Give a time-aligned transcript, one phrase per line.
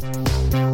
[0.00, 0.69] St.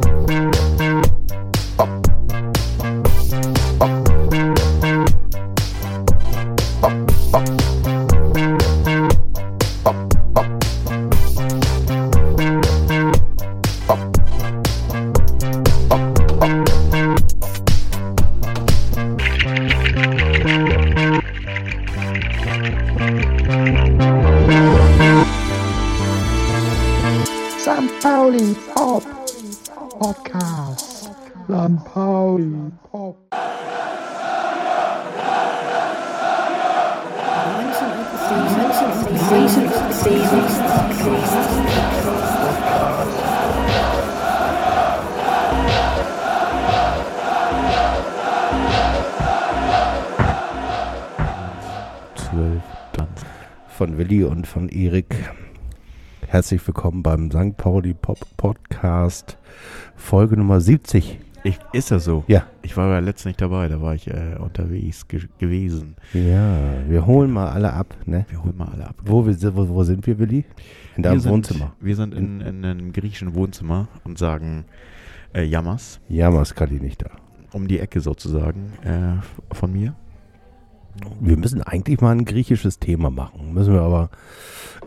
[56.37, 57.57] Herzlich willkommen beim St.
[57.57, 59.39] Pauli Pop Podcast,
[59.95, 61.19] Folge Nummer 70.
[61.45, 62.25] Ich, ist das so?
[62.27, 62.47] Ja.
[62.61, 65.97] Ich war ja letztens nicht dabei, da war ich äh, unterwegs ge gewesen.
[66.13, 68.27] Ja, wir holen mal alle ab, ne?
[68.29, 68.97] Wir holen mal alle ab.
[69.03, 70.45] Wo, wir, si- wo, wo sind wir, Willi?
[70.99, 71.73] In deinem wir sind, Wohnzimmer.
[71.81, 74.67] Wir sind in, in einem griechischen Wohnzimmer und sagen
[75.35, 77.13] äh, Jammers, Ja, Maskali nicht da.
[77.55, 79.95] um die Ecke sozusagen äh, von mir.
[81.21, 83.55] Wir müssen eigentlich mal ein griechisches Thema machen.
[83.55, 84.11] Müssen wir aber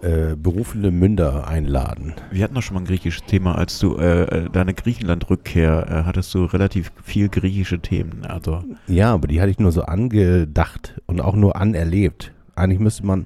[0.01, 2.13] äh, berufene Münder einladen.
[2.31, 6.03] Wir hatten doch schon mal ein griechisches Thema, als du äh, äh, deine Griechenland-Rückkehr äh,
[6.05, 8.25] hattest du relativ viel griechische Themen.
[8.25, 12.31] Also Ja, aber die hatte ich nur so angedacht und auch nur anerlebt.
[12.55, 13.25] Eigentlich müsste man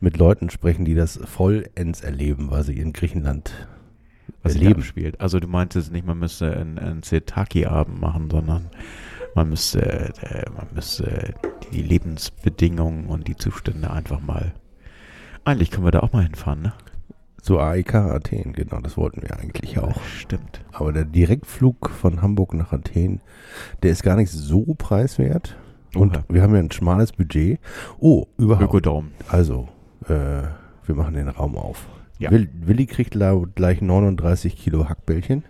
[0.00, 3.52] mit Leuten sprechen, die das vollends erleben, weil sie in Griechenland
[4.42, 4.80] was erleben.
[4.80, 5.20] abspielt.
[5.20, 8.66] Also du meintest nicht, man müsste einen, einen Zetaki-Abend machen, sondern
[9.34, 11.34] man müsste, äh, man müsste
[11.72, 14.52] die Lebensbedingungen und die Zustände einfach mal.
[15.44, 16.72] Eigentlich können wir da auch mal hinfahren, ne?
[17.40, 19.98] Zu AEK Athen, genau, das wollten wir eigentlich auch.
[20.04, 20.62] Stimmt.
[20.72, 23.22] Aber der Direktflug von Hamburg nach Athen,
[23.82, 25.56] der ist gar nicht so preiswert.
[25.94, 26.24] Und Oha.
[26.28, 27.58] wir haben ja ein schmales Budget.
[27.98, 28.64] Oh, überhaupt.
[28.64, 29.12] Ökodom.
[29.28, 29.68] Also,
[30.04, 30.42] äh,
[30.84, 31.86] wir machen den Raum auf.
[32.18, 32.30] Ja.
[32.30, 35.44] Will, Willi kriegt gleich 39 Kilo Hackbällchen.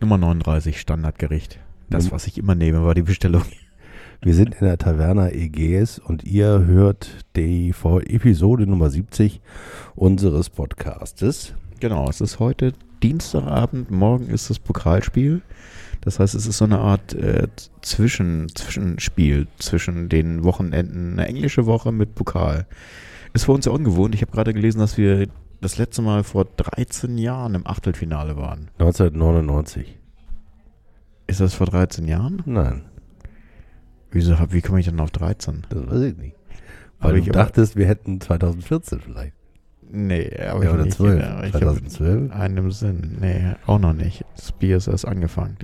[0.00, 1.60] Nummer 39, Standardgericht.
[1.94, 3.42] Das, Num- was ich immer nehme, war die Bestellung.
[4.22, 7.74] Wir sind in der Taverna Ägäis und ihr hört die
[8.06, 9.40] Episode Nummer 70
[9.94, 11.52] unseres Podcastes.
[11.80, 12.72] Genau, es ist heute
[13.02, 15.42] Dienstagabend, morgen ist das Pokalspiel.
[16.00, 17.48] Das heißt, es ist so eine Art äh,
[17.82, 21.18] Zwischen, Zwischenspiel zwischen den Wochenenden.
[21.18, 22.66] Eine englische Woche mit Pokal.
[23.34, 24.14] Ist für uns ja ungewohnt.
[24.14, 25.26] Ich habe gerade gelesen, dass wir
[25.60, 28.70] das letzte Mal vor 13 Jahren im Achtelfinale waren.
[28.78, 29.98] 1999.
[31.26, 32.42] Ist das vor 13 Jahren?
[32.46, 32.82] Nein,
[34.10, 35.62] Wieso, wie komme ich denn auf 13?
[35.70, 36.36] das weiß ich nicht.
[37.00, 39.32] Aber Weil ich du aber- dachtest, wir hätten 2014 vielleicht.
[39.90, 40.96] Nee, aber Ja, ich oder nicht.
[40.96, 41.20] 12.
[41.20, 42.32] Ja, ich hab 2012.
[42.32, 43.16] einem Sinn.
[43.20, 44.24] Nee, auch noch nicht.
[44.36, 45.56] Das Bier ist erst angefangen.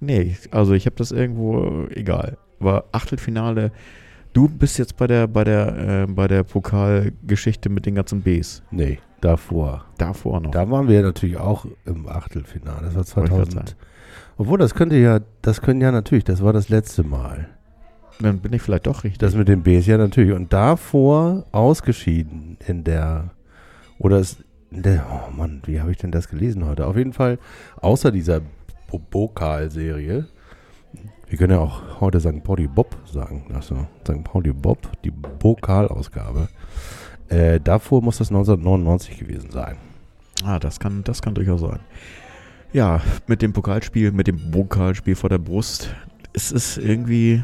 [0.00, 2.38] Nee, also ich habe das irgendwo, egal.
[2.60, 3.72] War Achtelfinale.
[4.32, 8.62] Du bist jetzt bei der, bei der, äh, bei der Pokalgeschichte mit den ganzen Bs.
[8.70, 9.84] Nee, davor.
[9.98, 10.50] Davor noch.
[10.50, 12.90] Da waren wir natürlich auch im Achtelfinale.
[12.94, 13.76] Das war Wollte ich grad 2000.
[14.38, 17.48] Obwohl, das könnte ja, das können ja natürlich, das war das letzte Mal.
[18.20, 19.18] Dann bin ich vielleicht doch richtig.
[19.18, 20.32] Das mit den Bs, ja natürlich.
[20.32, 23.30] Und davor ausgeschieden in der,
[23.98, 24.22] oder
[24.70, 26.86] in der, oh Mann, wie habe ich denn das gelesen heute?
[26.86, 27.38] Auf jeden Fall,
[27.80, 28.40] außer dieser
[29.10, 30.26] Pokal-Serie,
[31.26, 32.42] wir können ja auch heute St.
[32.42, 34.24] Pauli Bob sagen, also St.
[34.24, 36.48] Pauli Bob, die Pokalausgabe.
[37.28, 39.76] Äh, davor muss das 1999 gewesen sein.
[40.44, 41.80] ah, das kann, das kann durchaus sein.
[42.72, 45.94] Ja, mit dem Pokalspiel, mit dem Pokalspiel vor der Brust.
[46.32, 47.42] Es ist irgendwie.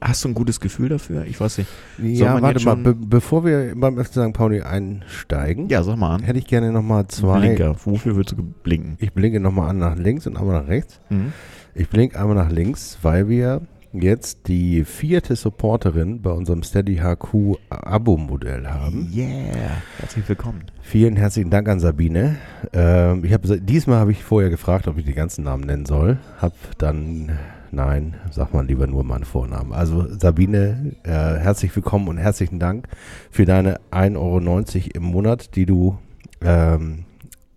[0.00, 1.24] Hast du ein gutes Gefühl dafür?
[1.26, 1.70] Ich weiß nicht.
[2.02, 4.32] Ja, man warte mal, be bevor wir beim FC St.
[4.32, 6.22] Pauli einsteigen, Ja, sag mal an.
[6.24, 7.38] hätte ich gerne nochmal zwei.
[7.38, 7.76] Blinker.
[7.84, 8.96] Wofür willst du blinken?
[8.98, 10.98] Ich blinke nochmal an nach links und einmal nach rechts.
[11.10, 11.32] Mhm.
[11.76, 13.60] Ich blinke einmal nach links, weil wir
[14.02, 19.10] jetzt die vierte Supporterin bei unserem Steady HQ Abo-Modell haben.
[19.14, 19.82] Yeah.
[19.98, 20.62] Herzlich willkommen.
[20.82, 22.36] Vielen herzlichen Dank an Sabine.
[22.72, 26.18] Ähm, ich habe diesmal habe ich vorher gefragt, ob ich die ganzen Namen nennen soll.
[26.40, 27.38] Hab dann
[27.70, 29.72] nein, sag mal lieber nur meinen Vornamen.
[29.72, 32.88] Also Sabine, äh, herzlich willkommen und herzlichen Dank
[33.30, 35.98] für deine 1,90 Euro im Monat, die du
[36.40, 37.04] ähm,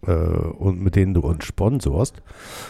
[0.06, 2.21] äh, und mit denen du uns sponsorst.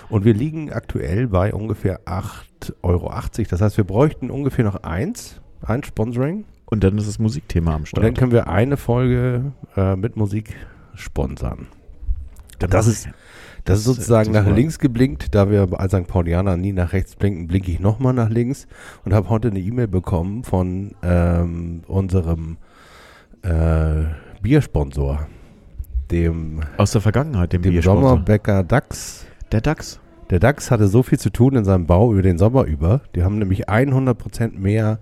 [0.09, 3.13] Und wir liegen aktuell bei ungefähr 8,80 Euro.
[3.49, 6.45] Das heißt, wir bräuchten ungefähr noch eins, ein Sponsoring.
[6.65, 8.17] Und dann ist das Musikthema am Und dann Start.
[8.17, 10.55] können wir eine Folge äh, mit Musik
[10.95, 11.67] sponsern.
[12.59, 13.09] Das ist,
[13.65, 16.07] das ist sozusagen nach links geblinkt, da wir als St.
[16.07, 18.67] Paulianer nie nach rechts blinken, blinke ich nochmal nach links
[19.03, 22.57] und habe heute eine E-Mail bekommen von ähm, unserem
[23.41, 24.03] äh,
[24.41, 25.27] Biersponsor,
[26.11, 27.81] dem, Aus der Vergangenheit, dem, dem.
[27.81, 29.25] Sommerbäcker DAX.
[29.51, 29.99] Der DAX.
[30.29, 33.01] Der DAX hatte so viel zu tun in seinem Bau über den Sommer über.
[33.15, 34.99] Die haben nämlich 100% mehr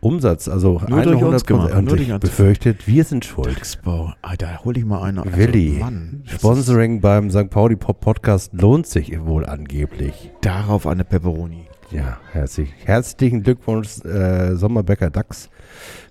[0.00, 1.46] Umsatz, also Nur durch uns 100%.
[1.46, 3.48] gemacht, Und nur ich durch befürchtet, wir sind schuld.
[3.48, 4.12] DAX-Bau.
[4.38, 5.24] Da hol ich mal einer.
[5.24, 7.48] Also, Willi, Mann, Sponsoring beim St.
[7.50, 10.30] Pauli Pop Podcast lohnt sich wohl angeblich.
[10.42, 11.64] Darauf eine Pepperoni.
[11.90, 15.48] Ja, herzlich, herzlichen Glückwunsch, äh, Sommerbäcker DAX.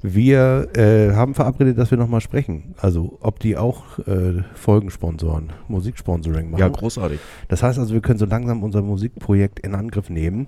[0.01, 2.75] Wir äh, haben verabredet, dass wir nochmal sprechen.
[2.77, 6.59] Also, ob die auch äh, Folgen sponsoren, Musiksponsoring machen.
[6.59, 7.19] Ja, großartig.
[7.47, 10.47] Das heißt also, wir können so langsam unser Musikprojekt in Angriff nehmen.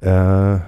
[0.00, 0.58] Äh,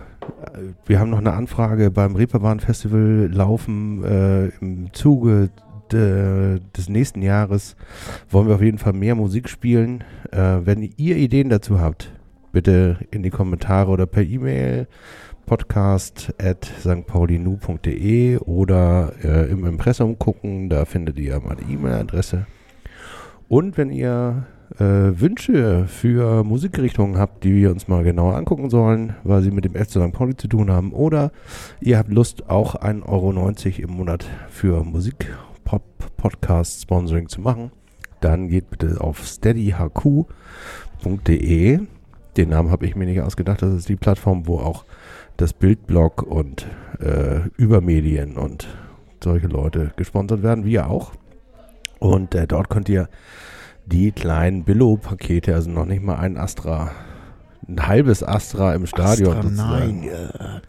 [0.86, 4.04] wir haben noch eine Anfrage beim Reeperbahn Festival laufen.
[4.04, 5.50] Äh, Im Zuge
[5.92, 7.76] de, des nächsten Jahres
[8.30, 10.04] wollen wir auf jeden Fall mehr Musik spielen.
[10.30, 12.12] Äh, wenn ihr Ideen dazu habt,
[12.52, 14.86] bitte in die Kommentare oder per E-Mail
[15.48, 22.44] podcast at stpaulinu.de oder äh, im Impressum gucken, da findet ihr meine E-Mail-Adresse.
[23.48, 24.44] Und wenn ihr
[24.78, 29.64] äh, Wünsche für Musikrichtungen habt, die wir uns mal genauer angucken sollen, weil sie mit
[29.64, 30.12] dem FC St.
[30.12, 31.32] Pauli zu tun haben, oder
[31.80, 33.30] ihr habt Lust, auch 1,90 Euro
[33.78, 37.70] im Monat für Musik-Pop-Podcast-Sponsoring zu machen,
[38.20, 40.26] dann geht bitte auf steadyhq.de.
[42.36, 43.62] Den Namen habe ich mir nicht ausgedacht.
[43.62, 44.84] Das ist die Plattform, wo auch
[45.38, 46.66] das Bildblog und
[47.00, 48.68] äh, Übermedien und
[49.24, 51.12] solche Leute gesponsert werden, wir auch.
[52.00, 53.08] Und äh, dort könnt ihr
[53.86, 56.90] die kleinen Billo-Pakete, also noch nicht mal ein Astra,
[57.66, 59.30] ein halbes Astra im Stadion.
[59.36, 60.00] Astra, sozusagen.
[60.06, 60.60] nein.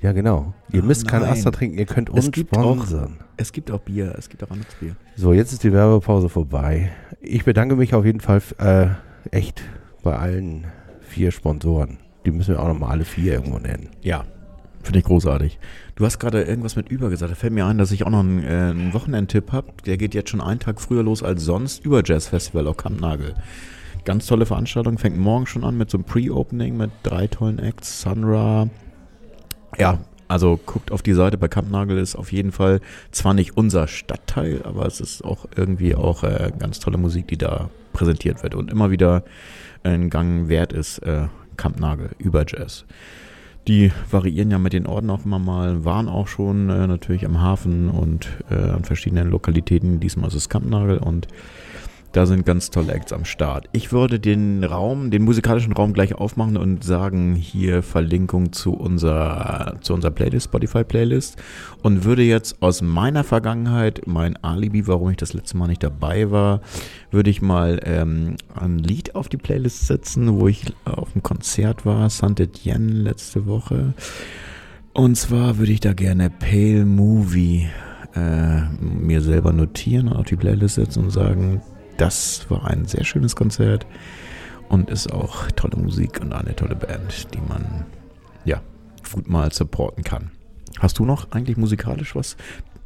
[0.00, 0.54] Ja, genau.
[0.72, 1.22] Ihr Ach, müsst kein.
[1.24, 3.18] Astra trinken, ihr könnt Es uns auch- sponsern.
[3.36, 4.14] Es gibt auch Bier.
[4.16, 4.96] Es gibt auch anderes Bier.
[5.16, 6.90] So, jetzt ist die Werbepause vorbei.
[7.20, 8.86] Ich bedanke mich auf jeden Fall äh,
[9.30, 9.62] echt
[10.02, 10.66] bei allen
[11.00, 11.98] vier Sponsoren.
[12.24, 13.88] Die müssen wir auch nochmal alle vier irgendwo nennen.
[14.02, 14.24] Ja.
[14.82, 15.58] Finde ich großartig.
[15.94, 17.30] Du hast gerade irgendwas mit über gesagt.
[17.30, 19.68] Da fällt mir ein, dass ich auch noch einen, äh, einen Wochenendtipp habe.
[19.84, 21.84] Der geht jetzt schon einen Tag früher los als sonst.
[21.84, 23.34] Über Jazz Festival auf Kampnagel.
[24.06, 24.96] Ganz tolle Veranstaltung.
[24.96, 28.00] Fängt morgen schon an mit so einem Pre-Opening mit drei tollen Acts.
[28.00, 28.68] Sunra.
[29.78, 32.80] Ja, also guckt auf die Seite bei Kampnagel ist auf jeden Fall
[33.10, 37.36] zwar nicht unser Stadtteil, aber es ist auch irgendwie auch äh, ganz tolle Musik, die
[37.36, 39.24] da präsentiert wird und immer wieder
[39.82, 40.98] ein Gang wert ist.
[41.00, 41.26] Äh,
[41.60, 42.86] Kampnagel über Jazz.
[43.68, 47.40] Die variieren ja mit den Orten auch immer mal, waren auch schon äh, natürlich am
[47.40, 50.00] Hafen und äh, an verschiedenen Lokalitäten.
[50.00, 51.28] Diesmal ist es Kampnagel und
[52.12, 53.68] da sind ganz tolle Acts am Start.
[53.72, 59.76] Ich würde den Raum, den musikalischen Raum gleich aufmachen und sagen, hier Verlinkung zu unserer,
[59.80, 61.36] zu unserer Playlist, Spotify-Playlist.
[61.82, 66.30] Und würde jetzt aus meiner Vergangenheit, mein Alibi, warum ich das letzte Mal nicht dabei
[66.30, 66.60] war,
[67.10, 71.86] würde ich mal ähm, ein Lied auf die Playlist setzen, wo ich auf dem Konzert
[71.86, 73.94] war, Saint-Etienne letzte Woche.
[74.92, 77.68] Und zwar würde ich da gerne Pale Movie
[78.16, 81.62] äh, mir selber notieren und auf die Playlist setzen und sagen,
[82.00, 83.86] das war ein sehr schönes Konzert
[84.68, 87.84] und ist auch tolle Musik und eine tolle Band, die man
[88.44, 88.62] ja
[89.12, 90.30] gut mal supporten kann.
[90.78, 92.36] Hast du noch eigentlich musikalisch was?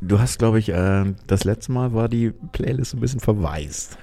[0.00, 3.96] Du hast, glaube ich, äh, das letzte Mal war die Playlist ein bisschen verwaist.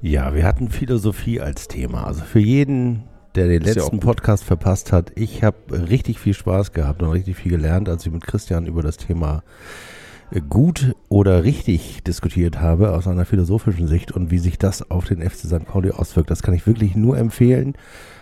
[0.00, 2.06] Ja, wir hatten Philosophie als Thema.
[2.06, 3.02] Also für jeden,
[3.34, 4.06] der den Ist ja letzten gut.
[4.06, 8.12] Podcast verpasst hat, ich habe richtig viel Spaß gehabt und richtig viel gelernt, als ich
[8.12, 9.91] mit Christian über das Thema äh,
[10.40, 15.20] gut oder richtig diskutiert habe aus einer philosophischen Sicht und wie sich das auf den
[15.20, 15.66] FC St.
[15.66, 16.30] Pauli auswirkt.
[16.30, 17.74] Das kann ich wirklich nur empfehlen.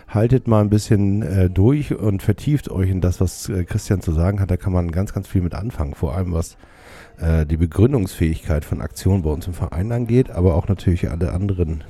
[0.07, 4.11] Haltet mal ein bisschen äh, durch und vertieft euch in das, was äh, Christian zu
[4.11, 4.51] sagen hat.
[4.51, 5.95] Da kann man ganz, ganz viel mit anfangen.
[5.95, 6.57] Vor allem was
[7.17, 11.83] äh, die Begründungsfähigkeit von Aktionen bei uns im Verein angeht, aber auch natürlich alle anderen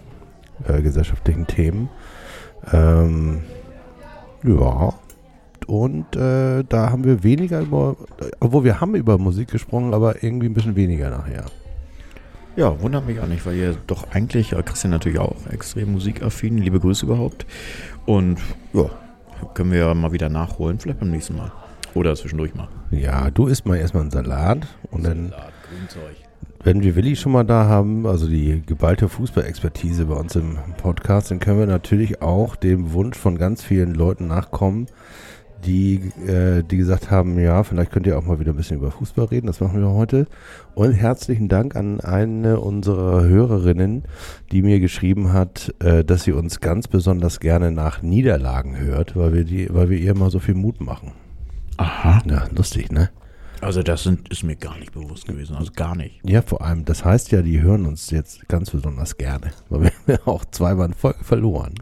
[0.67, 1.89] äh, gesellschaftlichen Themen.
[2.71, 3.41] Ähm,
[4.43, 4.93] ja.
[5.67, 7.95] Und äh, da haben wir weniger über,
[8.39, 11.45] obwohl wir haben über Musik gesprochen, aber irgendwie ein bisschen weniger nachher.
[12.55, 16.57] Ja, wundert mich auch nicht, weil ihr doch eigentlich, äh, Christian natürlich auch, extrem musikaffin.
[16.57, 17.45] Liebe Grüße überhaupt.
[18.05, 18.39] Und
[18.73, 18.89] ja,
[19.53, 21.51] können wir ja mal wieder nachholen, vielleicht beim nächsten Mal.
[21.93, 22.67] Oder zwischendurch mal.
[22.89, 26.15] Ja, du isst mal erstmal einen Salat und dann, Salat, Grünzeug.
[26.63, 31.31] wenn wir Willi schon mal da haben, also die geballte Fußballexpertise bei uns im Podcast,
[31.31, 34.87] dann können wir natürlich auch dem Wunsch von ganz vielen Leuten nachkommen,
[35.65, 38.91] die, äh, die gesagt haben, ja, vielleicht könnt ihr auch mal wieder ein bisschen über
[38.91, 39.47] Fußball reden.
[39.47, 40.27] Das machen wir heute.
[40.75, 44.03] Und herzlichen Dank an eine unserer Hörerinnen,
[44.51, 49.33] die mir geschrieben hat, äh, dass sie uns ganz besonders gerne nach Niederlagen hört, weil
[49.33, 51.11] wir die, weil wir ihr mal so viel Mut machen.
[51.77, 52.21] Aha.
[52.25, 53.09] Ja, lustig, ne?
[53.61, 55.55] Also das sind, ist mir gar nicht bewusst gewesen.
[55.55, 56.19] Also gar nicht.
[56.27, 59.91] Ja, vor allem, das heißt ja, die hören uns jetzt ganz besonders gerne, weil wir
[59.91, 61.75] haben ja auch zweimal in Folge verloren.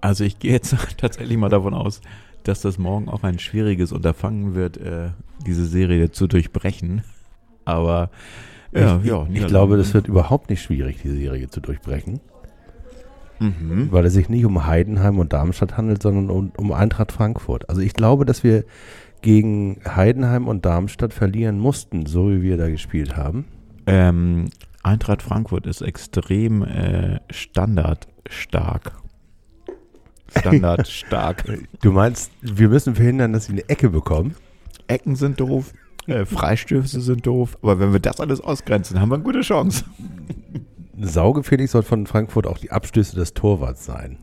[0.00, 2.00] Also ich gehe jetzt tatsächlich mal davon aus,
[2.48, 5.10] dass das morgen auch ein schwieriges Unterfangen wird, äh,
[5.46, 7.02] diese Serie zu durchbrechen.
[7.64, 8.10] Aber
[8.72, 12.20] ja, ich, ja, ich glaube, das wird überhaupt nicht schwierig, die Serie zu durchbrechen.
[13.40, 13.92] Mhm.
[13.92, 17.68] weil es sich nicht um Heidenheim und Darmstadt handelt, sondern um, um Eintracht Frankfurt.
[17.68, 18.64] Also ich glaube, dass wir
[19.22, 23.44] gegen Heidenheim und Darmstadt verlieren mussten, so wie wir da gespielt haben.
[23.86, 24.46] Ähm,
[24.82, 28.92] Eintracht Frankfurt ist extrem äh, standardstark.
[30.36, 31.44] Standardstark.
[31.80, 34.34] Du meinst, wir müssen verhindern, dass sie eine Ecke bekommen?
[34.88, 35.72] Ecken sind doof,
[36.06, 39.84] äh, Freistöße sind doof, aber wenn wir das alles ausgrenzen, haben wir eine gute Chance.
[41.00, 44.18] Saugefährlich soll von Frankfurt auch die Abstöße des Torwarts sein.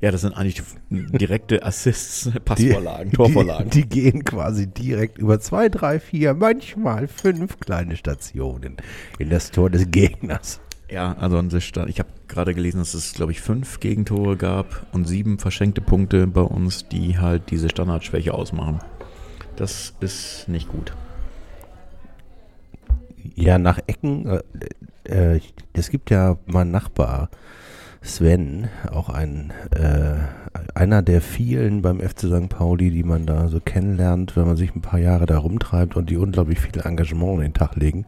[0.00, 3.70] Ja, das sind eigentlich direkte Assists, Die, Passvorlagen, Torvorlagen.
[3.70, 8.76] Die, die gehen quasi direkt über zwei, drei, vier, manchmal fünf kleine Stationen
[9.18, 10.60] in das Tor des Gegners.
[10.90, 14.86] Ja, also an sich, ich habe gerade gelesen, dass es, glaube ich, fünf Gegentore gab
[14.92, 18.78] und sieben verschenkte Punkte bei uns, die halt diese Standardschwäche ausmachen.
[19.56, 20.92] Das ist nicht gut.
[23.34, 25.40] Ja, nach Ecken, äh, äh,
[25.72, 27.30] es gibt ja mein Nachbar
[28.02, 30.14] Sven, auch ein äh,
[30.74, 32.48] einer der vielen beim FC St.
[32.48, 36.08] Pauli, die man da so kennenlernt, wenn man sich ein paar Jahre da rumtreibt und
[36.10, 38.06] die unglaublich viel Engagement an den Tag legen.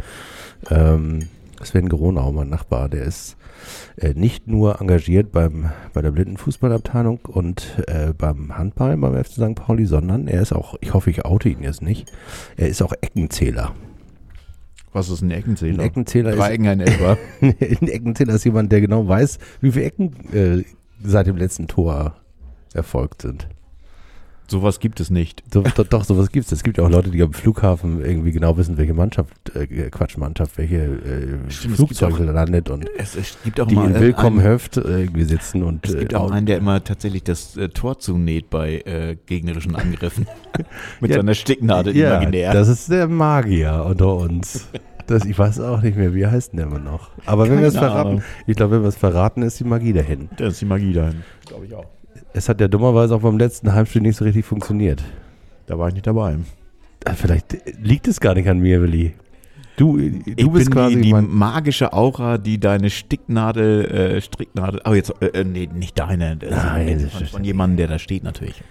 [0.70, 1.28] Ähm,
[1.62, 3.36] Sven Gronau, mein Nachbar, der ist
[3.96, 9.54] äh, nicht nur engagiert beim, bei der Blindenfußballabteilung und äh, beim Handball beim FC St.
[9.54, 12.12] Pauli, sondern er ist auch, ich hoffe, ich oute ihn jetzt nicht,
[12.56, 13.74] er ist auch Eckenzähler.
[14.92, 15.80] Was ist ein Eckenzähler?
[15.80, 17.18] Ein Eckenzähler Drei ist, Ecken, ein Elfer.
[17.40, 20.64] ein Eckenzähler ist jemand, der genau weiß, wie viele Ecken äh,
[21.02, 22.16] seit dem letzten Tor
[22.72, 23.48] erfolgt sind.
[24.50, 25.42] Sowas gibt es nicht.
[25.52, 26.50] So, doch, doch, sowas gibt's.
[26.52, 30.16] Es gibt ja auch Leute, die am Flughafen irgendwie genau wissen, welche Mannschaft, äh, Quatsch,
[30.16, 33.90] Mannschaft, welche äh, Stimmt, es Flugzeug gibt landet und Es, es gibt auch die mal
[33.90, 36.82] in äh, Willkommen Höft äh, irgendwie sitzen und Es gibt äh, auch einen, der immer
[36.82, 40.26] tatsächlich das äh, Tor zunäht bei äh, gegnerischen Angriffen.
[41.00, 42.54] Mit Ja, seiner Sticknadel ja, imaginär.
[42.54, 44.66] das ist der Magier unter uns.
[45.06, 47.10] Das, ich weiß auch nicht mehr, wie heißt denn der immer noch?
[47.26, 48.22] Aber wenn wir es Keine verraten, Ahnung.
[48.46, 50.28] ich glaube, wenn wir es verraten, ist die Magie dahin.
[50.38, 51.22] Da ist die Magie dahin.
[51.46, 51.84] Glaube ich auch.
[52.38, 55.02] Es hat ja dummerweise auch beim letzten Heimspiel nicht so richtig funktioniert.
[55.66, 56.36] Da war ich nicht dabei.
[57.04, 59.14] Ah, Vielleicht liegt es gar nicht an mir, Willi.
[59.76, 64.80] Du, du ich bist bin quasi die, die magische Aura, die deine Sticknadel, äh, Stricknadel,
[64.84, 68.62] oh jetzt, äh, äh, nee, nicht deine, Nein, von, von jemandem, der da steht natürlich.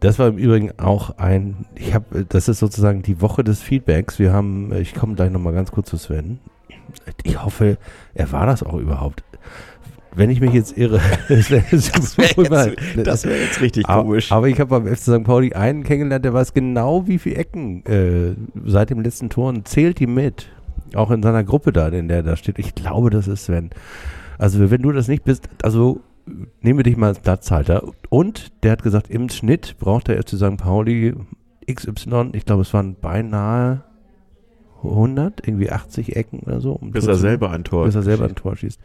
[0.00, 4.18] Das war im Übrigen auch ein, ich habe, das ist sozusagen die Woche des Feedbacks.
[4.18, 6.38] Wir haben, ich komme gleich nochmal ganz kurz zu Sven.
[7.24, 7.76] Ich hoffe,
[8.14, 9.22] er war das auch überhaupt.
[10.14, 14.32] Wenn ich mich jetzt irre, das wäre das wäre jetzt richtig aber, komisch.
[14.32, 15.24] aber ich habe beim FC St.
[15.24, 18.34] Pauli einen kennengelernt, der weiß genau, wie viele Ecken äh,
[18.64, 20.48] seit dem letzten Tor und zählt die mit.
[20.94, 22.58] Auch in seiner Gruppe da, in der da steht.
[22.58, 23.70] Ich glaube, das ist Sven.
[24.38, 26.00] Also wenn du das nicht bist, also
[26.60, 27.82] nehmen wir dich mal als Platzhalter.
[28.08, 30.56] Und der hat gesagt, im Schnitt braucht der FC St.
[30.56, 31.14] Pauli
[31.70, 33.84] XY, ich glaube, es waren beinahe
[34.82, 36.72] 100, irgendwie 80 Ecken oder so.
[36.72, 38.80] um bis er selber ein Tor bis er selber ein Tor schießt.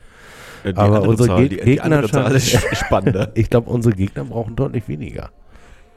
[0.64, 3.32] Äh, die aber unsere Zahl, Geg- die, die Gegner Zahl ist spannender.
[3.36, 5.30] Ich glaube, unsere Gegner brauchen deutlich weniger.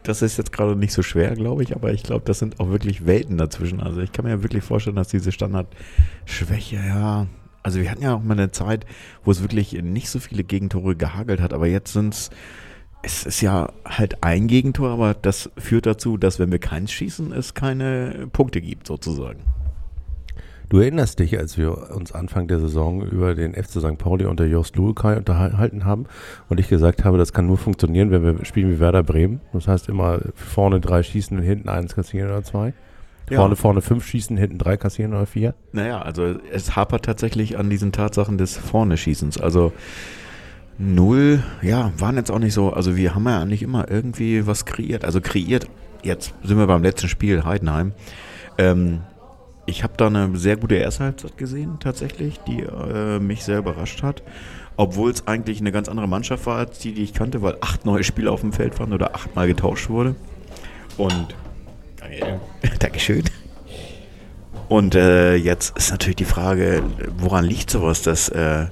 [0.02, 2.68] Das ist jetzt gerade nicht so schwer, glaube ich, aber ich glaube, das sind auch
[2.70, 3.80] wirklich Welten dazwischen.
[3.80, 7.26] Also ich kann mir ja wirklich vorstellen, dass diese Standardschwäche, ja.
[7.62, 8.86] Also wir hatten ja auch mal eine Zeit,
[9.24, 12.30] wo es wirklich nicht so viele Gegentore gehagelt hat, aber jetzt sind es,
[13.02, 17.32] es ist ja halt ein Gegentor, aber das führt dazu, dass wenn wir keins schießen,
[17.32, 19.40] es keine Punkte gibt, sozusagen.
[20.68, 23.98] Du erinnerst dich, als wir uns Anfang der Saison über den FC St.
[23.98, 26.06] Pauli unter Jost Lukai unterhalten haben
[26.48, 29.40] und ich gesagt habe, das kann nur funktionieren, wenn wir spielen wie Werder Bremen.
[29.52, 32.74] Das heißt immer vorne drei schießen und hinten eins kassieren oder zwei.
[33.30, 33.38] Ja.
[33.38, 35.54] Vorne, vorne fünf schießen, hinten drei kassieren oder vier.
[35.72, 39.40] Naja, also es hapert tatsächlich an diesen Tatsachen des Vorne-Schießens.
[39.40, 39.72] Also
[40.78, 42.72] null, ja, waren jetzt auch nicht so.
[42.72, 45.04] Also wir haben ja eigentlich immer irgendwie was kreiert.
[45.04, 45.68] Also kreiert,
[46.02, 47.92] jetzt sind wir beim letzten Spiel, Heidenheim.
[48.58, 49.00] Ähm,
[49.66, 54.02] ich habe da eine sehr gute erste Halbzeit gesehen, tatsächlich, die äh, mich sehr überrascht
[54.02, 54.22] hat.
[54.76, 57.86] Obwohl es eigentlich eine ganz andere Mannschaft war als die, die ich kannte, weil acht
[57.86, 60.14] neue Spieler auf dem Feld waren oder achtmal getauscht wurde.
[60.96, 61.34] Und
[62.78, 63.24] Dankeschön.
[64.68, 66.82] Und äh, jetzt ist natürlich die Frage,
[67.18, 68.66] woran liegt sowas, dass, äh,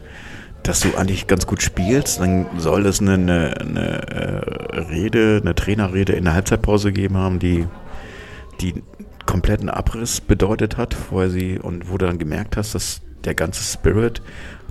[0.62, 2.20] dass du eigentlich ganz gut spielst?
[2.20, 7.38] Dann soll es eine, eine, eine äh, Rede, eine Trainerrede in der Halbzeitpause gegeben haben,
[7.38, 7.66] die,
[8.60, 8.82] die
[9.26, 13.62] kompletten Abriss bedeutet hat, vorher sie und wo du dann gemerkt hast, dass der ganze
[13.62, 14.22] Spirit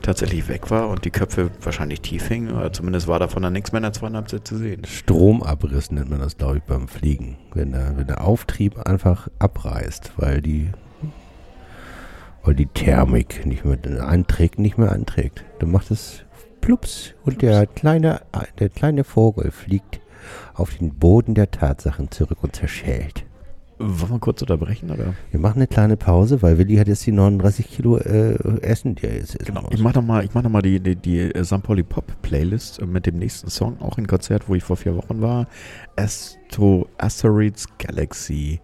[0.01, 3.72] tatsächlich weg war und die Köpfe wahrscheinlich tief hingen, oder zumindest war davon dann nichts
[3.72, 4.83] mehr in der zweiten Halbzeit zu sehen.
[4.86, 7.38] Stromabriss nennt man das, glaube ich, beim Fliegen.
[7.53, 10.69] Wenn der, wenn der Auftrieb einfach abreißt, weil die,
[12.43, 15.43] weil die Thermik nicht mehr einträgt, nicht mehr einträgt.
[15.60, 16.24] Dann macht es
[16.62, 18.22] plups und der kleine,
[18.60, 20.01] der kleine Vogel fliegt
[20.53, 23.25] auf den Boden der Tatsachen zurück und zerschellt.
[23.86, 25.13] Wollen wir kurz unterbrechen, oder?
[25.32, 29.06] Wir machen eine kleine Pause, weil Willi hat jetzt die 39 Kilo äh, Essen, die
[29.08, 29.62] er jetzt essen Genau.
[29.63, 29.74] muss.
[29.74, 31.62] Ich mache nochmal mach noch mal die, die, die äh, St.
[31.63, 35.22] Pauli Pop Playlist mit dem nächsten Song, auch ein Konzert, wo ich vor vier Wochen
[35.22, 35.48] war.
[35.96, 38.60] Astro Asteroids Galaxy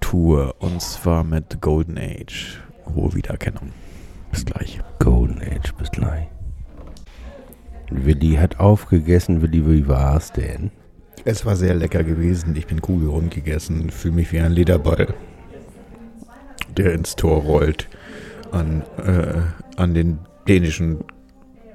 [0.00, 0.54] Tour.
[0.58, 2.58] Und zwar mit Golden Age.
[2.94, 3.70] Hohe Wiedererkennung.
[4.30, 4.80] Bis gleich.
[4.98, 6.26] Golden Age, bis gleich.
[7.90, 9.42] Willi hat aufgegessen.
[9.42, 10.70] Willi, wie war's denn?
[11.24, 12.56] Es war sehr lecker gewesen.
[12.56, 15.14] Ich bin kugelrund gegessen, fühle mich wie ein Lederball,
[16.76, 17.88] der ins Tor rollt,
[18.52, 19.40] an, äh,
[19.76, 20.98] an den dänischen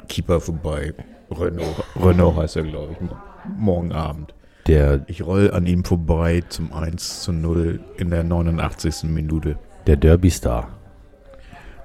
[0.08, 0.94] Keeper vorbei.
[1.32, 3.18] Renault, Renault heißt er, glaube ich, mo-
[3.58, 4.34] morgen Abend.
[4.68, 9.04] Der, Ich roll an ihm vorbei zum 1 zu 0 in der 89.
[9.10, 9.58] Minute.
[9.86, 10.70] der Derby-Star.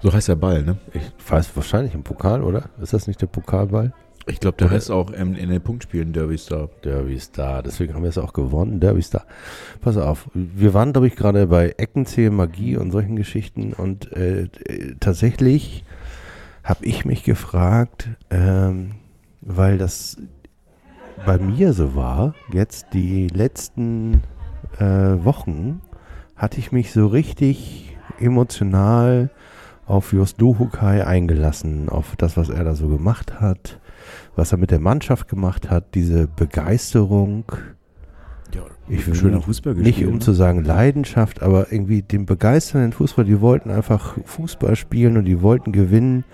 [0.00, 0.78] So heißt der Ball, ne?
[0.94, 2.70] Ich weiß wahrscheinlich im Pokal, oder?
[2.80, 3.92] Ist das nicht der Pokalball?
[4.30, 6.68] Ich glaube, der Oder- heißt auch in, in den Punktspielen Derby Star.
[6.84, 7.62] Derby-Star.
[7.62, 8.80] Deswegen haben wir es auch gewonnen.
[8.80, 9.24] Derby-Star.
[9.80, 10.28] Pass auf.
[10.34, 13.72] Wir waren, glaube ich, gerade bei Eckenzähl, Magie und solchen Geschichten.
[13.72, 14.48] Und äh,
[15.00, 15.84] tatsächlich
[16.64, 18.92] habe ich mich gefragt, ähm,
[19.40, 20.16] weil das
[21.26, 24.22] bei mir so war, jetzt die letzten
[24.78, 25.80] äh, Wochen,
[26.36, 29.30] hatte ich mich so richtig emotional
[29.86, 33.80] auf Just Luhukai eingelassen, auf das, was er da so gemacht hat,
[34.36, 37.44] was er mit der Mannschaft gemacht hat, diese Begeisterung,
[38.54, 40.20] Ja, Ich will schöner Fußball nicht gespielt, um ne?
[40.20, 45.42] zu sagen Leidenschaft, aber irgendwie den begeisternden Fußball, die wollten einfach Fußball spielen und die
[45.42, 46.24] wollten gewinnen.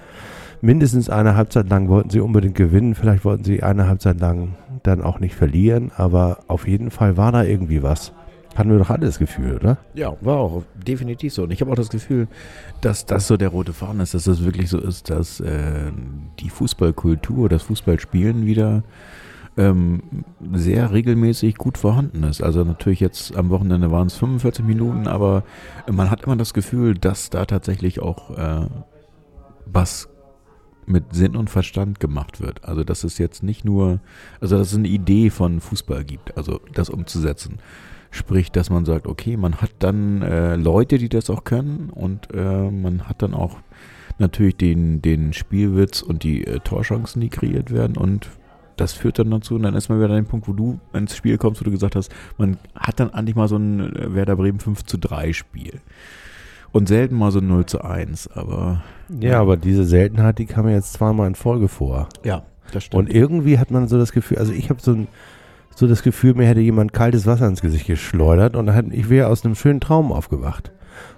[0.63, 5.03] Mindestens eine Halbzeit lang wollten sie unbedingt gewinnen, vielleicht wollten sie eine Halbzeit lang dann
[5.03, 8.13] auch nicht verlieren, aber auf jeden Fall war da irgendwie was.
[8.57, 9.79] Hatten wir doch alle das Gefühl, oder?
[9.95, 11.43] Ja, war auch definitiv so.
[11.43, 12.27] Und ich habe auch das Gefühl,
[12.81, 15.93] dass das so der rote Faden ist, dass das wirklich so ist, dass äh,
[16.41, 18.83] die Fußballkultur, das Fußballspielen wieder
[19.57, 20.03] ähm,
[20.53, 22.43] sehr regelmäßig gut vorhanden ist.
[22.43, 25.45] Also natürlich jetzt am Wochenende waren es 45 Minuten, aber
[25.91, 28.67] man hat immer das Gefühl, dass da tatsächlich auch äh,
[29.67, 30.09] was
[30.87, 32.65] mit Sinn und Verstand gemacht wird.
[32.65, 34.01] Also dass es jetzt nicht nur,
[34.41, 37.59] also dass es eine Idee von Fußball gibt, also das umzusetzen.
[38.17, 42.29] Sprich, dass man sagt, okay, man hat dann äh, Leute, die das auch können und
[42.35, 43.59] äh, man hat dann auch
[44.19, 48.31] natürlich den, den Spielwitz und die äh, Torchancen, die kreiert werden und
[48.77, 51.17] das führt dann dazu und dann ist man wieder an dem Punkt, wo du ins
[51.17, 54.37] Spiel kommst, wo du gesagt hast, man hat dann eigentlich mal so ein äh, Werder
[54.37, 55.81] Bremen 5 zu 3 Spiel.
[56.73, 60.67] Und selten mal so ein 0 zu 1, aber Ja, aber diese Seltenheit, die kam
[60.67, 62.09] mir jetzt zweimal in Folge vor.
[62.25, 65.09] ja, das Und irgendwie hat man so das Gefühl, also ich habe so, ein,
[65.77, 69.29] so das Gefühl, mir hätte jemand kaltes Wasser ins Gesicht geschleudert und hat, ich wäre
[69.29, 70.73] aus einem schönen Traum aufgewacht.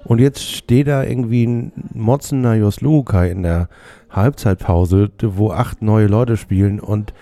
[0.05, 3.69] Und jetzt steht da irgendwie ein motzender Jos Luhukai in der
[4.11, 7.13] Halbzeitpause, wo acht neue Leute spielen und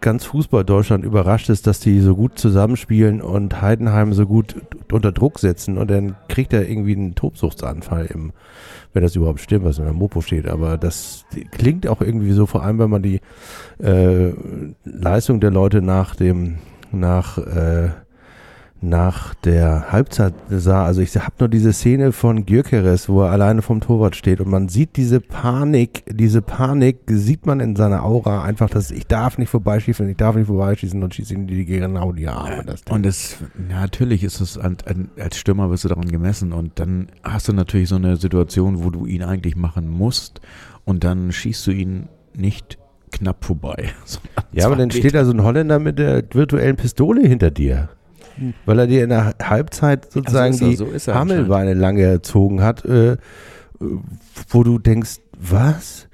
[0.00, 4.54] ganz Fußball Deutschland überrascht ist, dass die so gut zusammenspielen und Heidenheim so gut
[4.92, 8.32] unter Druck setzen und dann kriegt er irgendwie einen Tobsuchtsanfall im,
[8.92, 10.46] wenn das überhaupt stimmt, was in der Mopo steht.
[10.46, 13.20] Aber das klingt auch irgendwie so, vor allem wenn man die
[13.82, 14.34] äh,
[14.84, 16.58] Leistung der Leute nach dem,
[16.94, 17.90] nach, äh,
[18.80, 20.84] nach der Halbzeit sah.
[20.84, 24.50] Also ich habe nur diese Szene von Gyökeres, wo er alleine vom Torwart steht und
[24.50, 29.38] man sieht diese Panik, diese Panik sieht man in seiner Aura einfach, dass ich darf
[29.38, 32.62] nicht vorbeischießen, ich darf nicht vorbeischießen und schieße ihm die genau die Arme.
[32.66, 32.82] Das.
[32.90, 37.08] Und es, natürlich ist es, an, an, als Stürmer wirst du daran gemessen und dann
[37.22, 40.40] hast du natürlich so eine Situation, wo du ihn eigentlich machen musst
[40.84, 42.78] und dann schießt du ihn nicht
[43.14, 43.90] knapp vorbei.
[44.04, 44.98] sondern Ja, aber dann Meter.
[44.98, 47.88] steht da so ein Holländer mit der virtuellen Pistole hinter dir.
[48.66, 52.62] Weil er dir in der Halbzeit sozusagen ist er, die so er Hammelbeine lange erzogen
[52.62, 53.16] hat, äh,
[54.48, 56.08] wo du denkst, was?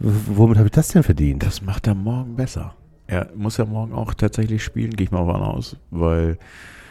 [0.00, 1.44] W- Womit habe ich das denn verdient?
[1.44, 2.74] Das macht er morgen besser.
[3.06, 6.38] Er muss ja morgen auch tatsächlich spielen, gehe ich mal davon aus, weil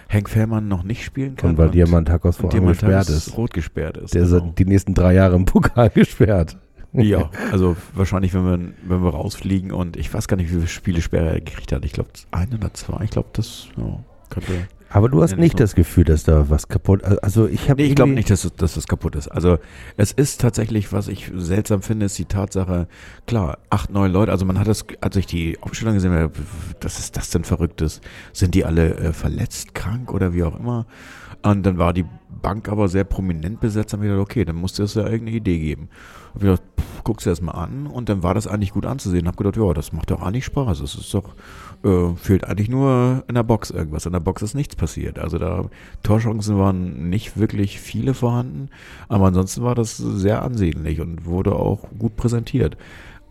[0.07, 1.51] Henk Fährmann noch nicht spielen kann.
[1.51, 3.35] Und weil Diamant Hackos vor und allem gesperrt ist.
[3.37, 4.13] rot gesperrt ist.
[4.13, 4.53] Der ist genau.
[4.57, 6.57] die nächsten drei Jahre im Pokal gesperrt.
[6.93, 10.67] Ja, also wahrscheinlich, wenn wir, wenn wir rausfliegen und ich weiß gar nicht, wie viele
[10.67, 11.85] Spielesperre er gekriegt hat.
[11.85, 13.03] Ich glaube, ein oder zwei.
[13.03, 13.99] Ich glaube, das ja,
[14.29, 14.67] könnte.
[14.91, 17.95] Aber du hast nicht das Gefühl, dass da was kaputt Also ich habe Nee, ich
[17.95, 19.27] glaube nicht, dass, dass das kaputt ist.
[19.27, 19.59] Also
[19.97, 22.87] es ist tatsächlich, was ich seltsam finde, ist die Tatsache,
[23.27, 26.31] klar, acht, neun Leute, also man hat das, als ich die Aufstellung gesehen habe,
[26.81, 28.01] was ist das denn Verrücktes?
[28.33, 30.87] Sind die alle äh, verletzt, krank oder wie auch immer?
[31.41, 32.05] Und dann war die
[32.41, 35.37] Bank aber sehr prominent besetzt, dann habe ich gedacht, okay, dann musste es ja irgendeine
[35.37, 35.89] Idee geben.
[36.29, 38.85] Hab ich gedacht, pff, guck's dir das mal an und dann war das eigentlich gut
[38.85, 39.27] anzusehen.
[39.27, 40.81] Hab gedacht, ja, das macht doch eigentlich Spaß.
[40.81, 41.33] Es ist doch,
[41.83, 44.05] äh, fehlt eigentlich nur in der Box irgendwas.
[44.05, 45.19] In der Box ist nichts passiert.
[45.19, 45.65] Also da
[46.03, 48.69] Torchancen waren nicht wirklich viele vorhanden,
[49.07, 52.77] aber ansonsten war das sehr ansehnlich und wurde auch gut präsentiert.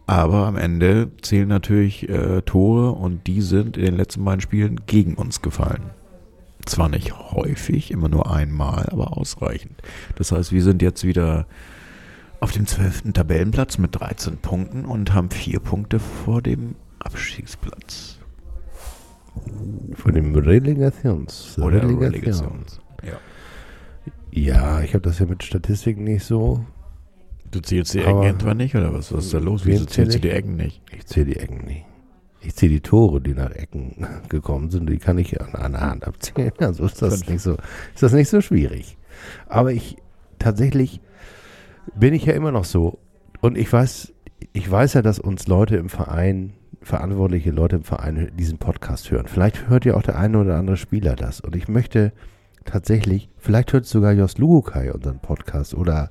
[0.06, 4.80] Aber am Ende zählen natürlich äh, Tore und die sind in den letzten beiden Spielen
[4.86, 5.97] gegen uns gefallen.
[6.68, 9.80] Zwar nicht häufig, immer nur einmal, aber ausreichend.
[10.16, 11.46] Das heißt, wir sind jetzt wieder
[12.40, 13.12] auf dem 12.
[13.14, 18.18] Tabellenplatz mit 13 Punkten und haben vier Punkte vor dem Abstiegsplatz.
[19.94, 21.58] Von dem Relegations.
[21.58, 22.64] Oder Relegation.
[23.02, 23.18] Ja.
[24.30, 26.64] Ja, ich habe das ja mit Statistiken nicht so.
[27.50, 29.10] Du zählst die Ecken etwa nicht, oder was?
[29.12, 29.64] Was ist da los?
[29.64, 30.82] Wieso zähl zählst du die Ecken nicht?
[30.94, 31.86] Ich zähle die Ecken nicht.
[32.40, 34.88] Ich zähle die Tore, die nach Ecken gekommen sind.
[34.88, 36.52] Die kann ich an einer Hand abzählen.
[36.58, 37.28] Also ist das Fünf.
[37.28, 37.56] nicht so,
[37.94, 38.96] ist das nicht so schwierig.
[39.48, 39.96] Aber ich
[40.38, 41.00] tatsächlich
[41.94, 42.98] bin ich ja immer noch so.
[43.40, 44.12] Und ich weiß,
[44.52, 49.26] ich weiß ja, dass uns Leute im Verein, verantwortliche Leute im Verein diesen Podcast hören.
[49.26, 51.40] Vielleicht hört ja auch der eine oder andere Spieler das.
[51.40, 52.12] Und ich möchte
[52.64, 56.10] tatsächlich, vielleicht hört sogar Jos Lugukai unseren Podcast oder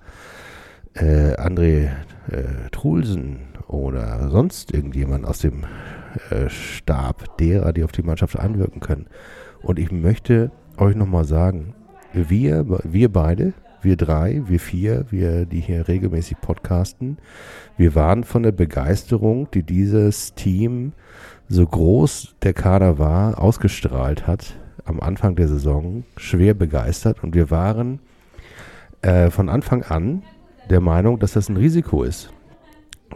[0.98, 1.90] äh, André
[2.32, 5.64] äh, Trulsen oder sonst irgendjemand aus dem
[6.30, 9.08] äh, Stab derer, die auf die Mannschaft einwirken können.
[9.62, 11.74] Und ich möchte euch nochmal sagen,
[12.14, 17.18] wir, wir beide, wir drei, wir vier, wir, die hier regelmäßig podcasten,
[17.78, 20.94] wir waren von der Begeisterung, die dieses Team,
[21.50, 24.56] so groß der Kader war, ausgestrahlt hat
[24.86, 27.24] am Anfang der Saison, schwer begeistert.
[27.24, 28.00] Und wir waren
[29.02, 30.24] äh, von Anfang an
[30.70, 32.32] der Meinung, dass das ein Risiko ist,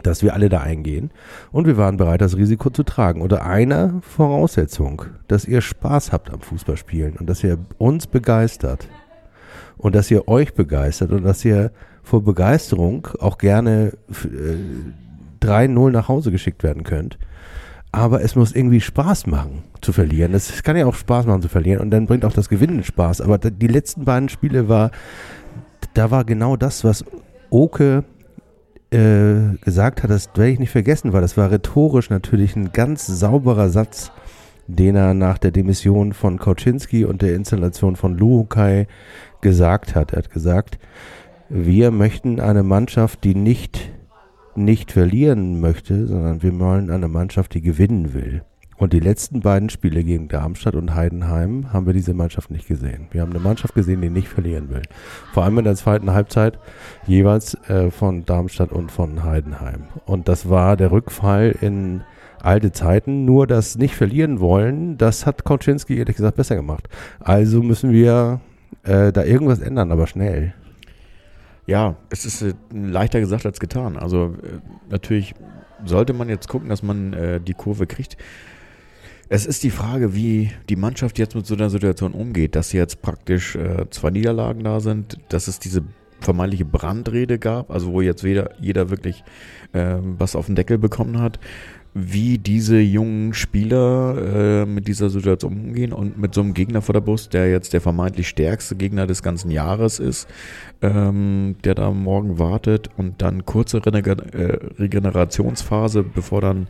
[0.02, 1.10] dass wir alle da eingehen.
[1.50, 3.20] Und wir waren bereit, das Risiko zu tragen.
[3.20, 8.88] Unter einer Voraussetzung, dass ihr Spaß habt am Fußballspielen und dass ihr uns begeistert
[9.78, 11.70] und dass ihr euch begeistert und dass ihr
[12.02, 17.18] vor Begeisterung auch gerne äh, 3-0 nach Hause geschickt werden könnt.
[17.94, 20.32] Aber es muss irgendwie Spaß machen zu verlieren.
[20.32, 23.20] Es kann ja auch Spaß machen zu verlieren und dann bringt auch das Gewinnen Spaß.
[23.20, 24.92] Aber die letzten beiden Spiele war,
[25.92, 27.04] da war genau das, was
[27.52, 28.04] Oke
[28.90, 33.06] äh, gesagt hat, das werde ich nicht vergessen, weil das war rhetorisch natürlich ein ganz
[33.06, 34.10] sauberer Satz,
[34.66, 38.86] den er nach der Demission von Kauczynski und der Installation von Luhukai
[39.42, 40.12] gesagt hat.
[40.12, 40.78] Er hat gesagt,
[41.50, 43.90] wir möchten eine Mannschaft, die nicht,
[44.54, 48.42] nicht verlieren möchte, sondern wir wollen eine Mannschaft, die gewinnen will.
[48.82, 53.06] Und die letzten beiden Spiele gegen Darmstadt und Heidenheim haben wir diese Mannschaft nicht gesehen.
[53.12, 54.82] Wir haben eine Mannschaft gesehen, die nicht verlieren will.
[55.32, 56.58] Vor allem in der zweiten Halbzeit
[57.06, 59.84] jeweils äh, von Darmstadt und von Heidenheim.
[60.04, 62.02] Und das war der Rückfall in
[62.40, 63.24] alte Zeiten.
[63.24, 66.88] Nur das nicht verlieren wollen, das hat Kauczynski ehrlich gesagt besser gemacht.
[67.20, 68.40] Also müssen wir
[68.82, 70.54] äh, da irgendwas ändern, aber schnell.
[71.66, 73.96] Ja, es ist äh, leichter gesagt als getan.
[73.96, 74.58] Also äh,
[74.90, 75.36] natürlich
[75.84, 78.16] sollte man jetzt gucken, dass man äh, die Kurve kriegt.
[79.34, 83.00] Es ist die Frage, wie die Mannschaft jetzt mit so einer Situation umgeht, dass jetzt
[83.00, 85.84] praktisch äh, zwei Niederlagen da sind, dass es diese
[86.20, 89.24] vermeintliche Brandrede gab, also wo jetzt jeder, jeder wirklich
[89.72, 91.40] äh, was auf den Deckel bekommen hat,
[91.94, 96.92] wie diese jungen Spieler äh, mit dieser Situation umgehen und mit so einem Gegner vor
[96.92, 100.28] der Brust, der jetzt der vermeintlich stärkste Gegner des ganzen Jahres ist,
[100.82, 106.66] ähm, der da morgen wartet und dann kurze Reneger äh, Regenerationsphase, bevor dann,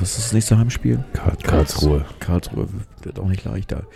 [0.00, 1.04] was ist das nächste Heimspiel?
[1.42, 2.04] Karlsruhe.
[2.20, 2.68] Karlsruhe
[3.02, 3.86] wird auch nicht leichter.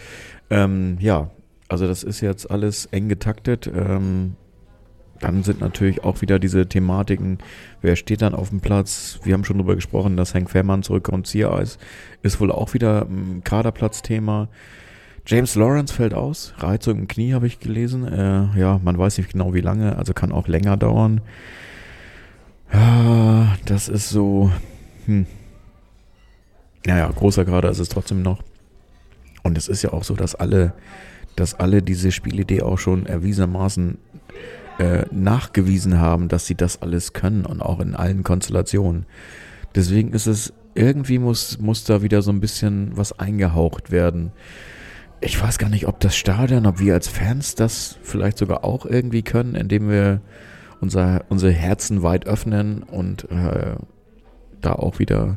[0.51, 1.31] Ähm, ja,
[1.69, 3.71] also das ist jetzt alles eng getaktet.
[3.73, 4.37] Ähm,
[5.21, 7.39] dann sind natürlich auch wieder diese Thematiken,
[7.83, 9.21] wer steht dann auf dem Platz?
[9.23, 11.27] Wir haben schon darüber gesprochen, dass Hank Fährmann zurückkommt.
[11.27, 11.79] Ziereis
[12.23, 14.49] ist wohl auch wieder ein Kaderplatzthema.
[15.27, 16.55] James Lawrence fällt aus.
[16.57, 18.09] Reizung im Knie habe ich gelesen.
[18.09, 21.21] Äh, ja, man weiß nicht genau wie lange, also kann auch länger dauern.
[22.73, 24.51] Ja, das ist so.
[25.07, 25.27] Hm.
[26.87, 28.43] Naja, großer Kader ist es trotzdem noch.
[29.43, 30.73] Und es ist ja auch so, dass alle,
[31.37, 33.99] dass alle diese Spielidee auch schon erwiesenermaßen
[34.79, 39.07] äh, nachgewiesen haben, dass sie das alles können und auch in allen Konstellationen.
[39.75, 44.33] Deswegen ist es, irgendwie muss, muss da wieder so ein bisschen was eingehaucht werden.
[45.21, 48.87] Ich weiß gar nicht, ob das Stadion, ob wir als Fans das vielleicht sogar auch
[48.87, 50.23] irgendwie können, indem wir
[50.81, 53.75] unser, unsere Herzen weit öffnen und äh,
[54.61, 55.37] da auch wieder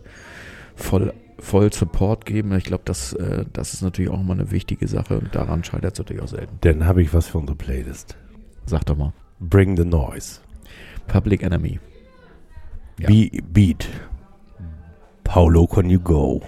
[0.75, 2.55] voll, voll Support geben.
[2.55, 5.93] Ich glaube, das, äh, das ist natürlich auch immer eine wichtige Sache und daran scheitert
[5.93, 6.57] es natürlich auch selten.
[6.61, 8.17] Dann habe ich was für unsere Playlist.
[8.65, 9.13] Sag doch mal.
[9.39, 10.39] Bring the Noise.
[11.07, 11.79] Public Enemy.
[12.99, 13.07] Ja.
[13.07, 13.87] Be Beat.
[15.23, 16.41] Paulo Can You Go.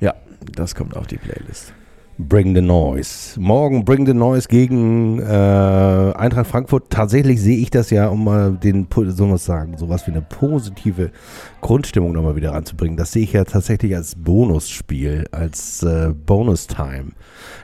[0.00, 0.14] Ja,
[0.52, 1.72] das kommt auf die Playlist.
[2.20, 3.38] Bring the Noise.
[3.38, 6.90] Morgen Bring the Noise gegen äh, Eintracht Frankfurt.
[6.90, 11.12] Tatsächlich sehe ich das ja, um mal den, so was sagen, sowas wie eine positive
[11.60, 12.96] Grundstimmung nochmal wieder ranzubringen.
[12.96, 17.12] Das sehe ich ja tatsächlich als Bonusspiel, als äh, Bonus-Time.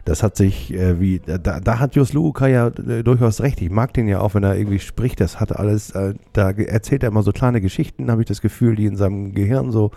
[0.05, 3.61] Das hat sich, äh, wie, da, da hat Jos Luuka ja äh, durchaus recht.
[3.61, 5.21] Ich mag den ja auch, wenn er irgendwie spricht.
[5.21, 8.77] Das hat alles, äh, da erzählt er immer so kleine Geschichten, habe ich das Gefühl,
[8.77, 9.91] die in seinem Gehirn so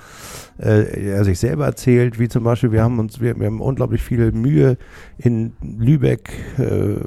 [0.59, 4.01] äh, er sich selber erzählt, wie zum Beispiel, wir haben uns, wir, wir haben unglaublich
[4.01, 4.77] viel Mühe Mühe
[5.17, 6.97] in Lübeck äh,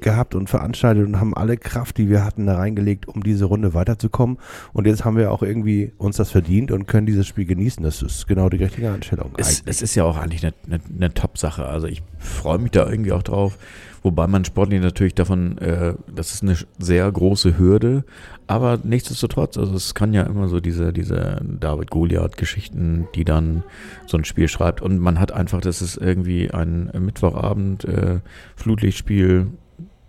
[0.00, 3.74] gehabt und veranstaltet und haben alle Kraft, die wir hatten, da reingelegt, um diese Runde
[3.74, 4.38] weiterzukommen.
[4.72, 7.82] Und jetzt haben wir auch irgendwie uns das verdient und können dieses Spiel genießen.
[7.82, 9.32] Das ist genau die richtige Einstellung.
[9.36, 11.66] Es, es ist ja auch eigentlich eine, eine, eine Top-Sache.
[11.66, 13.58] Also ich freue mich da irgendwie auch drauf.
[14.02, 18.04] Wobei man sportlich natürlich davon, äh, das ist eine sehr große Hürde,
[18.46, 23.64] aber nichtsdestotrotz, also es kann ja immer so diese, diese David Goliath-Geschichten, die dann
[24.06, 24.80] so ein Spiel schreibt.
[24.80, 28.20] Und man hat einfach, das ist irgendwie ein Mittwochabend, äh,
[28.56, 29.48] Flutlichtspiel,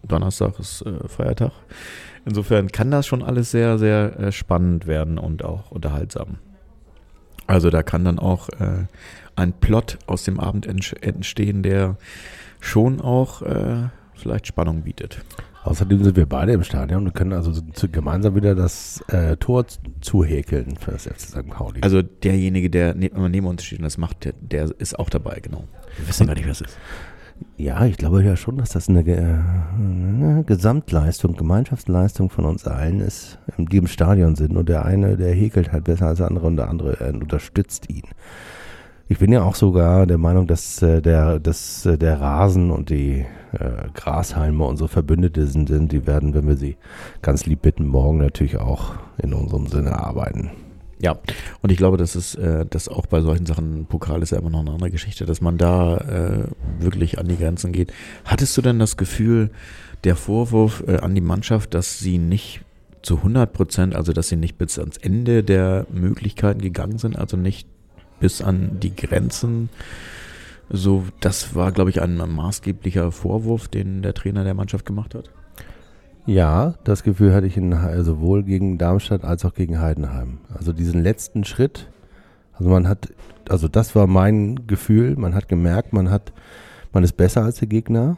[0.08, 1.52] Donnerstag ist äh, Feiertag.
[2.26, 6.38] Insofern kann das schon alles sehr, sehr äh, spannend werden und auch unterhaltsam.
[7.48, 8.86] Also da kann dann auch äh,
[9.40, 11.98] ein Plot aus dem Abend entstehen, der
[12.60, 15.24] schon auch äh, vielleicht Spannung bietet.
[15.64, 17.52] Außerdem sind wir beide im Stadion und können also
[17.92, 19.66] gemeinsam wieder das äh, Tor
[20.00, 21.50] zuhäkeln für das FC St.
[21.50, 21.82] Pauli.
[21.82, 25.40] Also derjenige, der ne neben uns steht und das macht, der, der ist auch dabei,
[25.42, 25.66] genau.
[25.98, 26.78] Wir wissen gar nicht, was es ist.
[27.58, 33.38] Ja, ich glaube ja schon, dass das eine, eine, Gesamtleistung, Gemeinschaftsleistung von uns allen ist,
[33.58, 34.58] die im Stadion sind.
[34.58, 37.90] Und der eine, der häkelt halt besser als der andere und der andere äh, unterstützt
[37.90, 38.04] ihn.
[39.12, 42.92] Ich bin ja auch sogar der Meinung, dass äh, der, dass, äh, der Rasen und
[42.92, 45.92] die äh, Grashalme unsere Verbündete sind.
[45.92, 46.78] Die werden, wenn wir sie
[47.24, 50.52] ganz lieb bitten, morgen natürlich auch in unserem Sinne arbeiten.
[51.02, 51.18] Ja,
[51.64, 54.52] und ich glaube, dass es, äh, dass auch bei solchen Sachen, Pokal ist ja immer
[54.52, 56.44] noch eine andere Geschichte, dass man da äh,
[56.80, 57.92] wirklich an die Grenzen geht.
[58.26, 59.50] Hattest du denn das Gefühl,
[60.04, 62.62] der Vorwurf äh, an die Mannschaft, dass sie nicht
[63.02, 67.38] zu 100 Prozent, also dass sie nicht bis ans Ende der Möglichkeiten gegangen sind, also
[67.38, 67.68] nicht
[68.20, 69.70] bis an die Grenzen.
[70.70, 75.32] So, das war, glaube ich, ein maßgeblicher Vorwurf, den der Trainer der Mannschaft gemacht hat.
[76.26, 80.38] Ja, das Gefühl hatte ich in, sowohl gegen Darmstadt als auch gegen Heidenheim.
[80.54, 81.90] Also diesen letzten Schritt,
[82.54, 83.10] also man hat,
[83.50, 86.32] also das war mein Gefühl, man hat gemerkt, man hat,
[86.94, 88.18] man ist besser als der Gegner.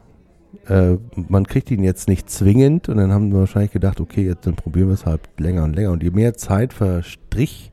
[0.68, 4.46] Äh, man kriegt ihn jetzt nicht zwingend und dann haben wir wahrscheinlich gedacht, okay, jetzt
[4.46, 5.92] dann probieren wir es halt länger und länger.
[5.92, 7.72] Und je mehr Zeit verstrich,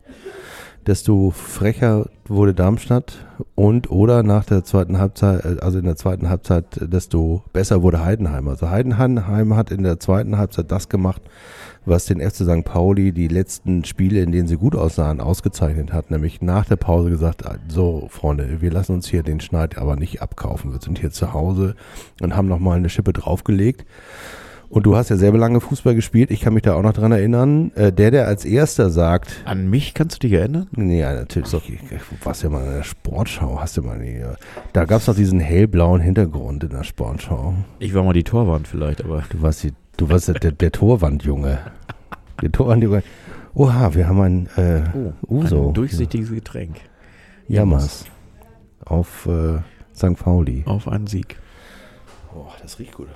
[0.89, 6.31] desto frecher wurde Darmstadt und oder nach der zweiten Halbzeit, äh, also in der zweiten
[6.31, 8.49] Halbzeit, desto besser wurde Heidenheim.
[8.49, 11.21] Also Heidenheim hat in der zweiten Halbzeit das gemacht,
[11.85, 12.65] was den FC St.
[12.65, 16.11] Pauli die letzten Spiele, in denen sie gut aussahen, ausgezeichnet hat.
[16.11, 20.23] Nämlich nach der Pause gesagt, so Freunde, wir lassen uns hier den Schneid aber nicht
[20.23, 20.73] abkaufen.
[20.73, 21.75] Wir sind hier zu Hause
[22.23, 23.85] und haben nochmal eine Schippe draufgelegt.
[24.71, 26.31] Und du hast ja selber lange Fußball gespielt.
[26.31, 27.73] Ich kann mich da auch noch dran erinnern.
[27.75, 29.43] Äh, der, der als erster sagt.
[29.47, 30.67] An mich kannst du dich erinnern?
[30.73, 31.49] Nee, ja, natürlich.
[31.49, 31.63] So.
[31.67, 31.81] Ich,
[32.25, 34.23] warst ja mal in der Sportschau, hast du mal die.
[34.75, 37.55] Da gab es noch diesen hellblauen Hintergrund in der Sportschau.
[37.79, 39.25] Ich war mal die Torwand vielleicht, aber.
[39.31, 41.59] Du warst, die, du warst der, der Torwandjunge.
[42.43, 43.03] Der Torwandjunge.
[43.55, 45.69] Oha, wir haben ein äh, oh, Uso.
[45.69, 46.77] Ein durchsichtiges Getränk.
[47.49, 48.05] Jammers.
[48.85, 49.59] Auf äh,
[49.97, 50.17] St.
[50.17, 50.63] Pauli.
[50.67, 51.37] Auf einen Sieg.
[52.33, 53.09] Boah, das riecht gut.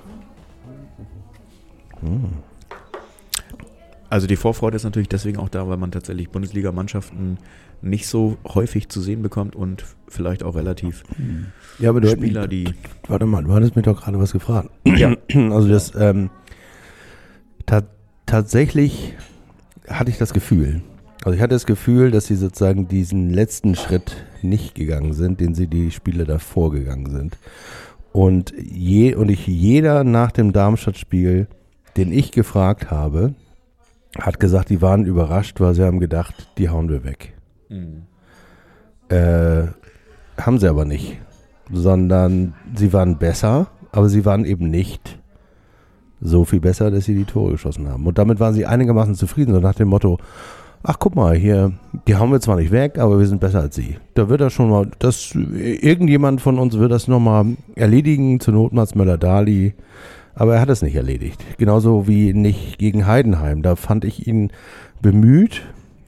[4.13, 7.39] Also die Vorfreude ist natürlich deswegen auch da, weil man tatsächlich Bundesligamannschaften
[7.81, 11.03] nicht so häufig zu sehen bekommt und vielleicht auch relativ
[11.79, 12.75] ja, aber du Spieler, die.
[13.09, 14.71] Warte mal, du hattest mir doch gerade was gefragt.
[14.85, 15.17] Ja.
[15.35, 16.29] Also das ähm,
[17.67, 17.83] ta
[18.27, 19.15] tatsächlich
[19.89, 20.83] hatte ich das Gefühl.
[21.25, 25.55] Also ich hatte das Gefühl, dass sie sozusagen diesen letzten Schritt nicht gegangen sind, den
[25.55, 27.39] sie die Spiele davor gegangen sind.
[28.13, 31.47] Und je und ich jeder nach dem Darmstadt-Spiel
[31.97, 33.35] den ich gefragt habe,
[34.19, 37.35] hat gesagt, die waren überrascht, weil sie haben gedacht, die hauen wir weg.
[37.69, 38.03] Mhm.
[39.09, 39.69] Äh,
[40.39, 41.19] haben sie aber nicht,
[41.71, 45.19] sondern sie waren besser, aber sie waren eben nicht
[46.21, 48.07] so viel besser, dass sie die Tore geschossen haben.
[48.07, 50.19] Und damit waren sie einigermaßen zufrieden, so nach dem Motto,
[50.83, 51.73] ach guck mal, hier,
[52.07, 53.97] die hauen wir zwar nicht weg, aber wir sind besser als sie.
[54.15, 58.73] Da wird das schon mal, das, irgendjemand von uns wird das nochmal erledigen, zur Not
[58.95, 59.75] Möller-Dali,
[60.35, 61.45] aber er hat es nicht erledigt.
[61.59, 63.63] Genauso wie nicht gegen Heidenheim.
[63.63, 64.51] Da fand ich ihn
[65.01, 65.63] bemüht,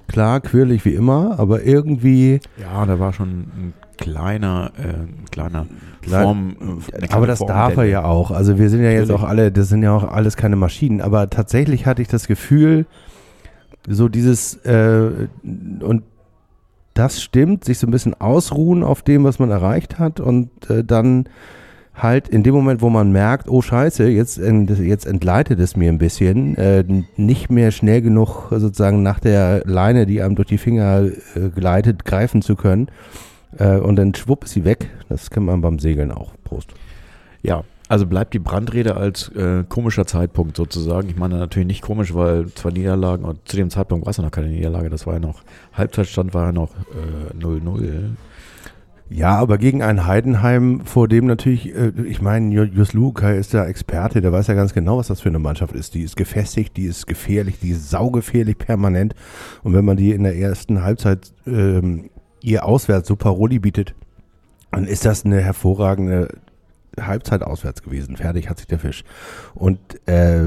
[0.08, 2.40] klar, quirlig wie immer, aber irgendwie.
[2.60, 5.66] Ja, da war schon ein kleiner, äh, kleiner
[6.02, 6.56] Form.
[6.92, 8.30] Äh, aber das Form darf er ja auch.
[8.30, 11.00] Also wir sind ja jetzt auch alle, das sind ja auch alles keine Maschinen.
[11.00, 12.87] Aber tatsächlich hatte ich das Gefühl,
[13.87, 15.10] so dieses äh,
[15.42, 16.02] und
[16.94, 20.84] das stimmt, sich so ein bisschen ausruhen auf dem, was man erreicht hat und äh,
[20.84, 21.28] dann
[21.94, 25.98] halt in dem Moment, wo man merkt, oh scheiße, jetzt, jetzt entgleitet es mir ein
[25.98, 26.85] bisschen, äh,
[27.16, 32.04] nicht mehr schnell genug sozusagen nach der Leine, die einem durch die Finger äh, gleitet,
[32.04, 32.88] greifen zu können.
[33.59, 34.90] Äh, und dann schwupp ist sie weg.
[35.09, 36.33] Das kennt man beim Segeln auch.
[36.42, 36.70] Prost.
[37.42, 41.09] Ja, also bleibt die Brandrede als äh, komischer Zeitpunkt sozusagen.
[41.09, 44.24] Ich meine natürlich nicht komisch, weil zwei Niederlagen, und zu dem Zeitpunkt war es ja
[44.24, 45.42] noch keine Niederlage, das war ja noch,
[45.74, 46.70] Halbzeitstand war ja noch
[47.38, 47.85] 0-0.
[47.85, 48.00] Äh,
[49.16, 53.53] Ja, aber gegen ein Heidenheim, vor dem natürlich, äh, ich meine, Ju- Jus Lukai ist
[53.53, 55.94] der Experte, der weiß ja ganz genau, was das für eine Mannschaft ist.
[55.94, 59.14] Die ist gefestigt, die ist gefährlich, die ist saugefährlich permanent.
[59.62, 62.11] Und wenn man die in der ersten Halbzeit ähm,
[62.42, 63.94] ihr auswärts so Paroli bietet,
[64.72, 66.29] dann ist das eine hervorragende
[67.00, 68.16] Halbzeit auswärts gewesen.
[68.16, 69.05] Fertig hat sich der Fisch.
[69.55, 70.40] Und äh,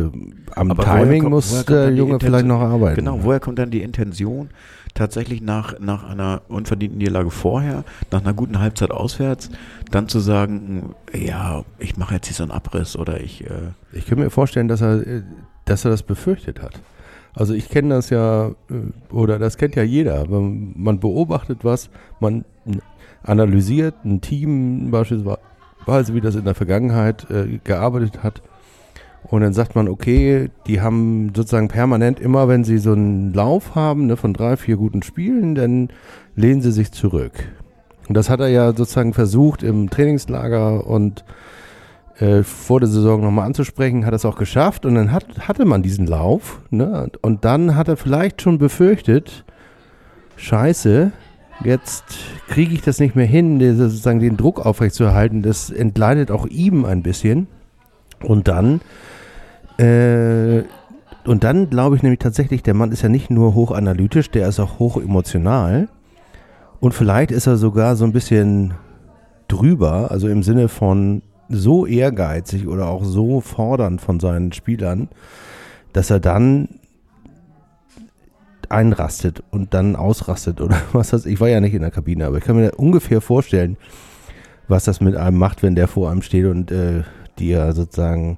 [0.56, 2.98] am Aber Timing kommt- muss der Junge vielleicht noch arbeiten.
[2.98, 4.50] Genau, woher kommt dann die Intention,
[4.98, 9.50] tatsächlich nach, nach einer unverdienten Niederlage vorher, nach einer guten Halbzeit auswärts,
[9.92, 14.06] dann zu sagen, ja, ich mache jetzt hier so einen Abriss oder ich, äh, Ich
[14.06, 15.24] kann mir vorstellen, dass er, äh,
[15.66, 16.82] dass er das befürchtet hat.
[17.34, 18.54] Also ich kenne das ja, äh,
[19.14, 20.28] oder das kennt ja jeder.
[20.28, 22.44] Man man beobachtet was, man
[23.24, 28.42] analysiert ein Team beispielsweise, wie das in der Vergangenheit äh, gearbeitet hat.
[29.30, 33.76] Und dann sagt man, okay, die haben sozusagen permanent immer, wenn sie so einen Lauf
[33.76, 35.90] haben ne, von drei, vier guten Spielen, dann
[36.36, 37.34] lehnen sie sich zurück.
[38.08, 41.26] Und das hat er ja sozusagen versucht im Trainingslager und
[42.20, 45.84] äh, vor der Saison nochmal anzusprechen, hat es auch geschafft und dann hat, hatte man
[45.84, 47.12] diesen Lauf ne?
[47.22, 49.44] und dann hat er vielleicht schon befürchtet,
[50.38, 51.12] scheiße,
[51.64, 52.06] jetzt
[52.48, 57.04] kriege ich das nicht mehr hin, sozusagen den Druck aufrechtzuerhalten, das entgleitet auch ihm ein
[57.04, 57.48] bisschen
[58.24, 58.82] und dann
[59.78, 60.64] äh,
[61.26, 64.60] und dann glaube ich nämlich tatsächlich, der Mann ist ja nicht nur hochanalytisch, der ist
[64.60, 65.90] auch hoch emotional
[66.80, 68.74] und vielleicht ist er sogar so ein bisschen
[69.48, 75.10] drüber, also im Sinne von so ehrgeizig oder auch so fordernd von seinen Spielern,
[75.94, 76.68] dass er dann
[78.70, 81.26] einrastet und dann ausrastet oder was das.
[81.26, 83.78] Ich war ja nicht in der Kabine, aber ich kann mir ungefähr vorstellen,
[84.68, 87.04] was das mit einem macht, wenn der vor einem steht und äh,
[87.40, 88.38] dir sozusagen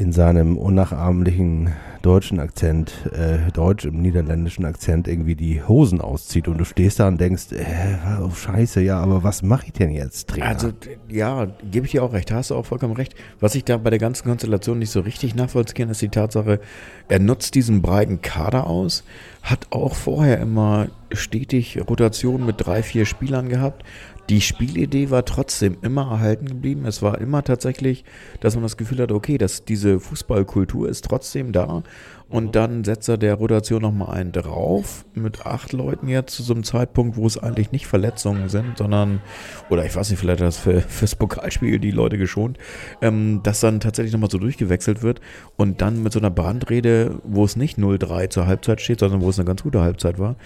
[0.00, 6.56] in seinem unnachahmlichen deutschen Akzent, äh, deutsch im niederländischen Akzent irgendwie die Hosen auszieht und
[6.56, 10.28] du stehst da und denkst, äh, oh Scheiße, ja, aber was mache ich denn jetzt,
[10.28, 10.46] Trainer?
[10.46, 10.72] Also,
[11.10, 13.14] ja, gebe ich dir auch recht, hast du auch vollkommen recht.
[13.40, 16.60] Was ich da bei der ganzen Konstellation nicht so richtig nachvollziehen kann, ist die Tatsache,
[17.08, 19.04] er nutzt diesen breiten Kader aus,
[19.42, 23.84] hat auch vorher immer stetig Rotation mit drei, vier Spielern gehabt.
[24.30, 26.86] Die Spielidee war trotzdem immer erhalten geblieben.
[26.86, 28.04] Es war immer tatsächlich,
[28.38, 31.82] dass man das Gefühl hat, okay, dass diese Fußballkultur ist trotzdem da.
[32.30, 36.54] Und dann setzt er der Rotation nochmal einen drauf mit acht Leuten jetzt zu so
[36.54, 39.20] einem Zeitpunkt, wo es eigentlich nicht Verletzungen sind, sondern,
[39.68, 42.56] oder ich weiß nicht, vielleicht hat das für, fürs Pokalspiel die Leute geschont,
[43.02, 45.20] ähm, dass dann tatsächlich nochmal so durchgewechselt wird
[45.56, 49.30] und dann mit so einer Brandrede, wo es nicht 0-3 zur Halbzeit steht, sondern wo
[49.30, 50.36] es eine ganz gute Halbzeit war.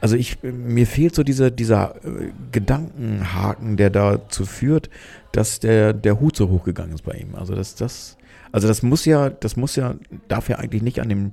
[0.00, 4.88] Also ich, mir fehlt so dieser, dieser äh, Gedankenhaken, der dazu führt,
[5.32, 7.34] dass der, der Hut so hochgegangen ist bei ihm.
[7.34, 8.16] Also das, das,
[8.54, 9.96] also das muss ja, das muss ja,
[10.28, 11.32] darf ja eigentlich nicht an dem,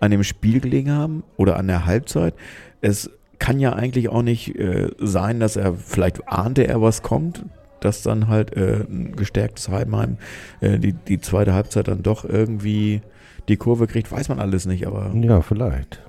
[0.00, 2.34] an dem Spiel gelegen haben oder an der Halbzeit.
[2.80, 7.44] Es kann ja eigentlich auch nicht äh, sein, dass er, vielleicht ahnte er, was kommt,
[7.78, 10.16] dass dann halt äh, ein gestärktes Heidenheim
[10.60, 13.00] äh, die, die zweite Halbzeit dann doch irgendwie
[13.46, 16.02] die Kurve kriegt, weiß man alles nicht, aber Ja, vielleicht.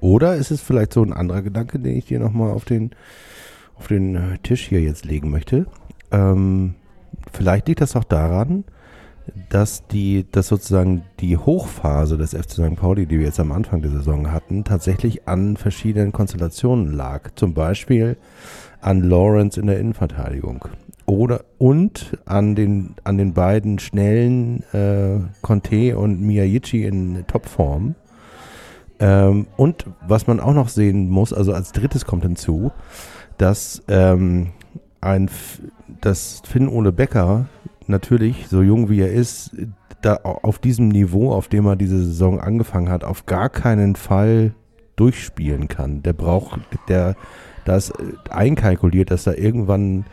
[0.00, 2.92] Oder ist es vielleicht so ein anderer Gedanke, den ich dir nochmal auf den,
[3.76, 5.66] auf den äh, Tisch hier jetzt legen möchte?
[6.10, 6.74] Ähm,
[7.34, 8.64] vielleicht liegt das auch daran,
[9.48, 12.76] dass die, dass sozusagen die Hochphase des FC St.
[12.76, 17.30] Pauli, die wir jetzt am Anfang der Saison hatten, tatsächlich an verschiedenen Konstellationen lag.
[17.34, 18.16] Zum Beispiel
[18.80, 20.66] an Lawrence in der Innenverteidigung.
[21.06, 27.96] Oder und an den, an den beiden schnellen äh, Conte und Miyagichi in Topform.
[29.00, 32.70] Ähm, und was man auch noch sehen muss, also als drittes kommt hinzu,
[33.38, 34.52] dass ähm,
[35.00, 35.30] ein
[36.00, 37.46] dass Finn Ole Becker
[37.90, 39.54] natürlich, so jung wie er ist,
[40.02, 43.96] da au- auf diesem Niveau, auf dem er diese Saison angefangen hat, auf gar keinen
[43.96, 44.54] Fall
[44.96, 46.02] durchspielen kann.
[46.02, 47.16] Der braucht, der,
[47.64, 50.04] da ist äh, einkalkuliert, dass da irgendwann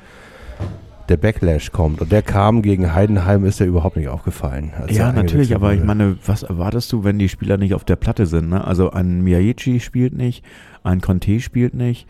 [1.09, 2.01] der Backlash kommt.
[2.01, 4.73] Und der kam gegen Heidenheim, ist er überhaupt nicht aufgefallen.
[4.89, 8.25] Ja, natürlich, aber ich meine, was erwartest du, wenn die Spieler nicht auf der Platte
[8.25, 8.49] sind?
[8.49, 8.65] Ne?
[8.65, 10.43] Also ein Miyagichi spielt nicht,
[10.83, 12.07] ein Conte spielt nicht,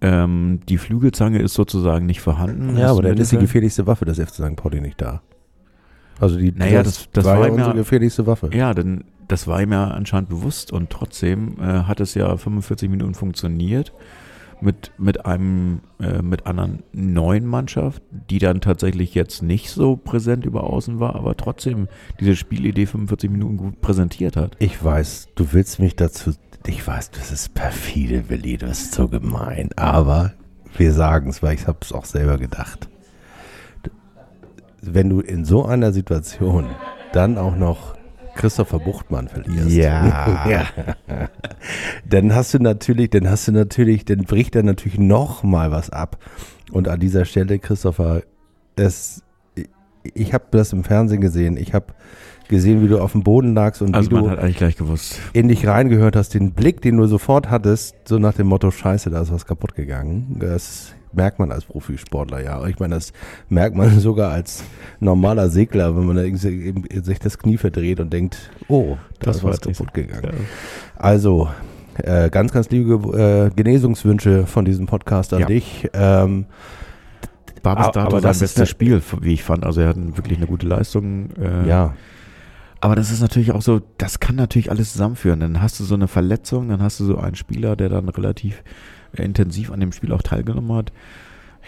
[0.00, 2.76] ähm, die Flügelzange ist sozusagen nicht vorhanden.
[2.76, 4.56] Ja, aber dann ist die gefährlichste Waffe des FC St.
[4.56, 5.22] Pauli nicht da.
[6.18, 8.50] Also die Naja, das- das war war ja- unsere gefährlichste Waffe.
[8.52, 12.90] Ja, denn das war ihm ja anscheinend bewusst und trotzdem äh, hat es ja 45
[12.90, 13.92] Minuten funktioniert
[14.60, 20.44] mit, mit einem, äh, mit einer neuen Mannschaft, die dann tatsächlich jetzt nicht so präsent
[20.44, 21.88] über außen war, aber trotzdem
[22.20, 24.56] diese Spielidee 45 Minuten gut präsentiert hat.
[24.58, 26.32] Ich weiß, du willst mich dazu.
[26.66, 29.70] Ich weiß, das ist perfide, Willi, das ist so gemein.
[29.76, 30.32] Aber
[30.76, 32.88] wir sagen es, weil ich habe es auch selber gedacht.
[34.82, 36.66] Wenn du in so einer Situation
[37.12, 37.94] dann auch noch
[38.34, 39.70] Christopher Buchtmann verlierst.
[39.70, 40.66] Ja.
[42.08, 45.90] dann hast du natürlich, dann hast du natürlich, dann bricht er natürlich noch mal was
[45.90, 46.18] ab.
[46.70, 48.22] Und an dieser Stelle, Christopher,
[48.76, 49.22] es,
[50.14, 51.56] ich habe das im Fernsehen gesehen.
[51.56, 51.86] Ich habe
[52.50, 55.18] gesehen, wie du auf dem Boden lagst und Also wie du eigentlich gleich gewusst.
[55.32, 59.08] in dich reingehört hast, den Blick, den du sofort hattest, so nach dem Motto, scheiße,
[59.08, 60.36] da ist was kaputt gegangen.
[60.38, 62.64] Das merkt man als Profisportler, ja.
[62.66, 63.12] Ich meine, das
[63.48, 64.62] merkt man sogar als
[65.00, 66.22] normaler Segler, wenn man da
[67.02, 68.36] sich das Knie verdreht und denkt,
[68.68, 70.22] oh, da Das ist war was kaputt gegangen.
[70.24, 70.30] Ja.
[70.96, 71.48] Also,
[72.02, 75.46] äh, ganz, ganz liebe äh, Genesungswünsche von diesem Podcast an Ja.
[75.46, 75.88] dich.
[75.94, 76.46] Ähm,
[77.62, 79.66] War Aber- dato aber sein bestes Spiel, wie ich fand.
[79.66, 81.28] Also er hat wirklich eine gute Leistung.
[81.38, 81.94] Äh, ja,
[82.80, 85.40] Aber das ist natürlich auch so, das kann natürlich alles zusammenführen.
[85.40, 88.62] Dann hast du so eine Verletzung, dann hast du so einen Spieler, der dann relativ
[89.12, 90.92] äh, intensiv an dem Spiel auch teilgenommen hat.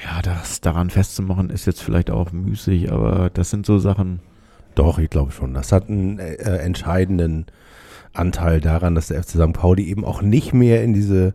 [0.04, 4.20] Ja, das daran festzumachen ist jetzt vielleicht auch müßig, aber das sind so Sachen.
[4.74, 5.52] Doch, ich glaube schon.
[5.52, 7.46] Das hat einen äh, entscheidenden
[8.14, 9.52] Anteil daran, dass der FC St.
[9.52, 11.34] Pauli eben auch nicht mehr in diese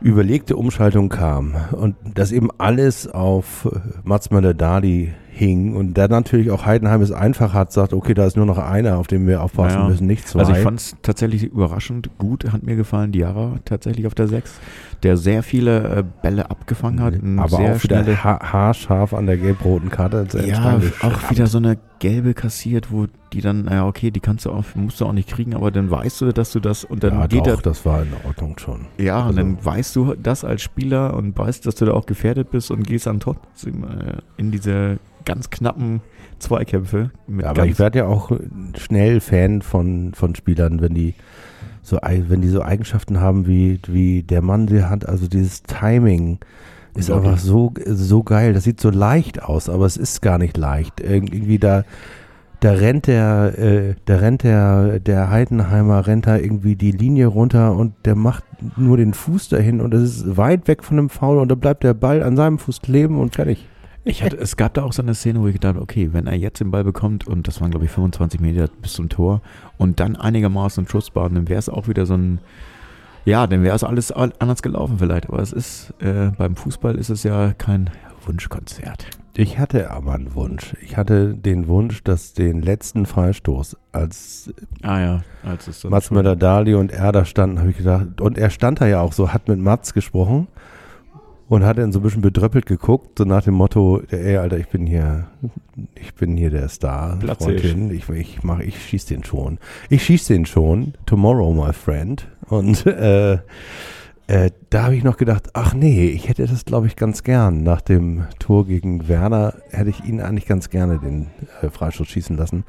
[0.00, 6.50] überlegte Umschaltung kam und dass eben alles auf äh, Mats Möller-Dali hing und dann natürlich
[6.50, 9.42] auch Heidenheim es einfach hat, sagt, okay, da ist nur noch einer, auf den wir
[9.42, 9.88] aufpassen Naja.
[9.88, 10.40] müssen, nicht zwei.
[10.40, 14.60] Also ich fand es tatsächlich überraschend gut, hat mir gefallen, Diarra tatsächlich auf der 6,
[15.02, 17.14] der sehr viele äh, Bälle abgefangen hat.
[17.14, 20.26] aber auch wieder ha haarscharf an der gelb-roten Karte.
[20.44, 24.50] Ja, auch wieder so eine gelbe kassiert, wo die dann, naja, okay, die kannst du
[24.50, 27.18] auch, musst du auch nicht kriegen, aber dann weißt du, dass du das und dann
[27.18, 28.86] ja, geht doch, das war in Ordnung schon.
[28.98, 32.06] Ja, und Also- dann weißt du das als Spieler und weißt, dass du da auch
[32.06, 36.00] gefährdet bist und gehst dann trotzdem äh, in diese ganz knappen
[36.38, 37.10] Zweikämpfe.
[37.26, 38.30] Mit Ja, aber ich werde ja auch
[38.76, 41.14] schnell Fan von, von Spielern, wenn die
[41.88, 46.38] so wenn die so Eigenschaften haben wie, wie der Mann, der hat, also dieses Timing
[46.94, 47.30] ist Unglaublich.
[47.32, 48.52] einfach so, so geil.
[48.54, 51.00] Das sieht so leicht aus, aber es ist gar nicht leicht.
[51.00, 51.84] Irg- Irgendwie da,
[52.60, 57.76] da rennt der, äh, da rennt der, der Heidenheimer, rennt da irgendwie die Linie runter
[57.76, 58.42] und der macht
[58.76, 61.84] nur den Fuß dahin und es ist weit weg von dem Foul und da bleibt
[61.84, 63.66] der Ball an seinem Fuß kleben und fertig.
[64.08, 66.34] Ich hatte, es gab da auch so eine Szene, wo ich gedacht okay, wenn er
[66.34, 69.40] jetzt den Ball bekommt und das waren glaube ich 25 Meter bis zum Tor
[69.76, 72.40] und dann einigermaßen Schussbahn, dann wäre es auch wieder so ein,
[73.24, 75.28] ja, dann wäre es alles all- anders gelaufen vielleicht.
[75.28, 77.90] Aber es ist, äh, beim Fußball ist es ja kein
[78.26, 79.06] Wunschkonzert.
[79.36, 80.74] Ich hatte aber einen Wunsch.
[80.82, 84.52] Ich hatte den Wunsch, dass den letzten Freistoß, als
[84.82, 88.80] Ah ja, als Mats Möller-Dali und er da standen, habe ich gedacht, und er stand
[88.80, 90.48] da ja auch so, hat mit Mats gesprochen
[91.48, 94.68] und hat dann so ein bisschen bedröppelt geguckt, so nach dem Motto, ey, Alter, ich
[94.68, 95.28] bin hier,
[95.94, 99.58] ich bin hier der Star, Freundin, ich, ich mach, ich schieß den schon.
[99.88, 102.28] Ich schieß den schon, tomorrow, my friend.
[102.48, 103.38] Und äh,
[104.26, 107.62] äh, da habe ich noch gedacht, ach nee, ich hätte das, glaube ich, ganz gern.
[107.62, 111.28] Nach dem Tor gegen Werner hätte ich ihn eigentlich ganz gerne den
[111.62, 112.64] äh, Freistoß schießen lassen.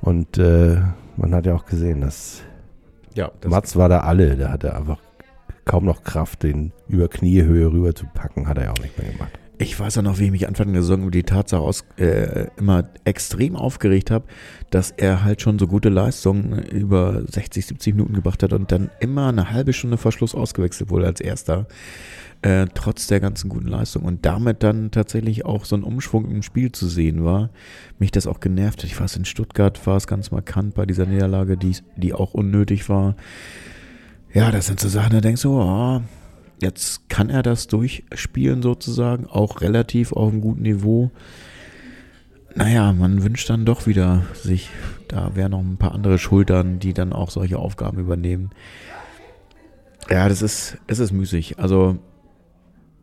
[0.00, 0.78] Und äh,
[1.18, 2.42] man hat ja auch gesehen, dass
[3.14, 4.36] ja, Mats war da alle.
[4.36, 4.98] Der hatte einfach
[5.66, 9.12] kaum noch Kraft, den über Kniehöhe rüber zu packen, hat er ja auch nicht mehr
[9.12, 9.38] gemacht.
[9.58, 12.48] Ich weiß auch noch, wie ich mich Anfang der Saison über die Tatsache aus, äh,
[12.58, 14.26] immer extrem aufgeregt habe,
[14.68, 18.90] dass er halt schon so gute Leistungen über 60, 70 Minuten gebracht hat und dann
[19.00, 21.66] immer eine halbe Stunde vor Schluss ausgewechselt wurde als erster,
[22.42, 24.02] äh, trotz der ganzen guten Leistung.
[24.02, 27.48] Und damit dann tatsächlich auch so ein Umschwung im Spiel zu sehen war,
[27.98, 28.90] mich das auch genervt hat.
[28.90, 32.90] Ich weiß, in Stuttgart war es ganz markant bei dieser Niederlage, die, die auch unnötig
[32.90, 33.16] war.
[34.36, 36.02] Ja, das sind so Sachen, da denkst du, oh,
[36.60, 41.10] Jetzt kann er das durchspielen sozusagen, auch relativ auf einem guten Niveau.
[42.54, 44.68] Naja, man wünscht dann doch wieder sich,
[45.08, 48.50] da wären noch ein paar andere Schultern, die dann auch solche Aufgaben übernehmen.
[50.10, 51.58] Ja, das ist, es ist müßig.
[51.58, 51.98] Also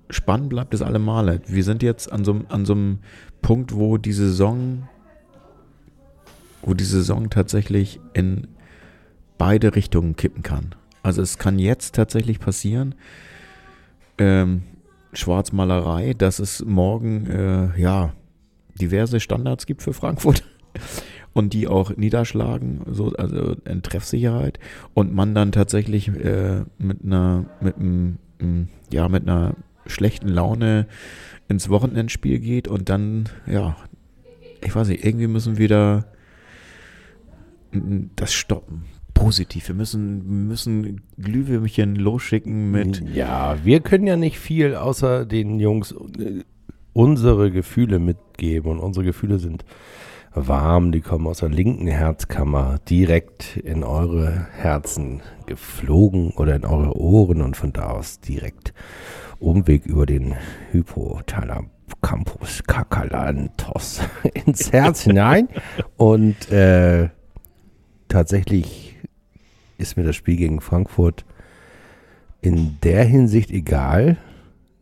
[0.10, 1.42] spannend bleibt es alle Male.
[1.48, 3.00] Wir sind jetzt an so, einem- an so einem
[3.42, 4.88] Punkt, wo die Saison,
[6.62, 8.48] wo die Saison tatsächlich in
[9.38, 10.74] beide Richtungen kippen kann.
[11.04, 12.96] Also es kann jetzt tatsächlich passieren,
[14.18, 14.64] ähm,
[15.12, 18.14] Schwarzmalerei, dass es morgen äh, ja
[18.80, 20.44] diverse Standards gibt für Frankfurt
[21.34, 24.60] und die auch niederschlagen, so also in Treffsicherheit
[24.94, 30.88] und man dann tatsächlich äh, mit einer mit einem m, ja mit einer schlechten Laune
[31.50, 33.76] ins Wochenendspiel geht und dann ja
[34.62, 36.06] ich weiß nicht irgendwie müssen wir da
[37.72, 38.86] m, das stoppen
[39.24, 45.60] positiv wir müssen müssen Glühwürmchen losschicken mit Ja, wir können ja nicht viel außer den
[45.60, 46.44] Jungs äh,
[46.94, 48.72] unsere Gefühle mitgeben.
[48.72, 49.66] Und unsere Gefühle sind
[50.34, 56.96] warm, die kommen aus der linken Herzkammer direkt in eure Herzen geflogen oder in eure
[56.98, 58.74] Ohren und von da aus direkt
[59.40, 60.36] Umweg über den
[60.72, 61.72] Hypothalamus
[62.66, 64.02] Kakalantos
[64.46, 65.50] ins Herz hinein.
[65.98, 67.10] Und äh,
[68.08, 68.93] tatsächlich
[69.84, 71.26] ist mir das Spiel gegen Frankfurt
[72.42, 74.18] in der Hinsicht egal,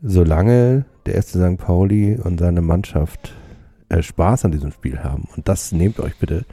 [0.01, 1.57] solange der FC St.
[1.57, 3.35] Pauli und seine Mannschaft
[3.89, 5.27] äh, Spaß an diesem Spiel haben.
[5.35, 6.45] Und das nehmt euch bitte.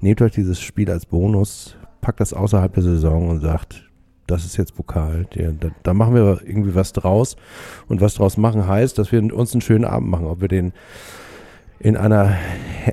[0.00, 3.88] Nehmt euch dieses Spiel als Bonus, packt das außerhalb der Saison und sagt,
[4.26, 5.26] das ist jetzt Pokal.
[5.34, 7.36] Der, da, da machen wir irgendwie was draus.
[7.88, 10.26] Und was draus machen heißt, dass wir uns einen schönen Abend machen.
[10.26, 10.72] Ob wir den
[11.82, 12.30] in einer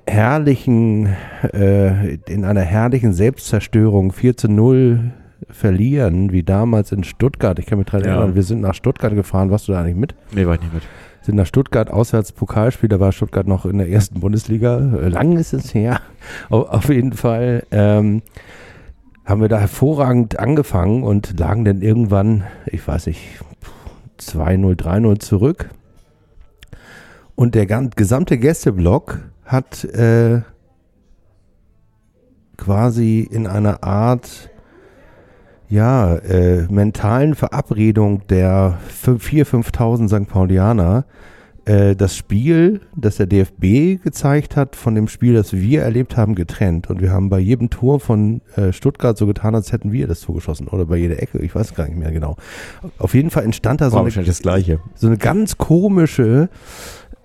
[0.06, 1.08] herrlichen,
[1.54, 5.12] äh, in einer herrlichen Selbstzerstörung 4 zu 0
[5.50, 7.58] verlieren, wie damals in Stuttgart.
[7.60, 8.12] Ich kann mich daran Ja.
[8.16, 9.52] erinnern, wir sind nach Stuttgart gefahren.
[9.52, 10.16] Warst du da eigentlich mit?
[10.34, 10.84] Nee, war ich nicht mit.
[11.22, 14.78] sind nach Stuttgart auswärts Pokalspiel, da war Stuttgart noch in der ersten Bundesliga.
[15.02, 16.00] Äh, Lang ist es her.
[16.50, 18.22] Au- Auf jeden Fall ähm,
[19.26, 23.20] haben wir da hervorragend angefangen und lagen dann irgendwann, ich weiß nicht,
[24.20, 25.70] 2-0, 3-0 zurück.
[27.40, 30.42] Und der gesamte Gästeblock hat äh,
[32.58, 34.50] quasi in einer Art
[35.70, 40.30] ja, äh, mentalen Verabredung der 4.000, 5.000 St.
[40.30, 41.06] Paulianer
[41.70, 46.36] äh, das Spiel, das der DFB gezeigt hat, von dem Spiel, das wir erlebt haben,
[46.36, 46.90] getrennt.
[46.90, 50.22] Und wir haben bei jedem Tor von äh, Stuttgart so getan, als hätten wir das
[50.22, 50.68] Tor geschossen.
[50.68, 52.38] Oder bei jeder Ecke, ich weiß gar nicht mehr genau.
[52.98, 54.80] Auf jeden Fall entstand da so eine, wahrscheinlich das Gleiche.
[54.96, 56.50] so eine ganz komische,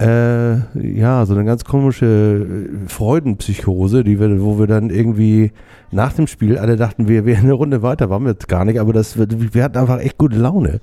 [0.00, 0.56] äh,
[0.98, 5.52] ja, so eine ganz komische äh, Freudenpsychose, die wir, wo wir dann irgendwie
[5.92, 8.80] nach dem Spiel alle dachten, wir wären eine Runde weiter, waren wir jetzt gar nicht,
[8.80, 10.80] aber das, wir hatten einfach echt gute Laune.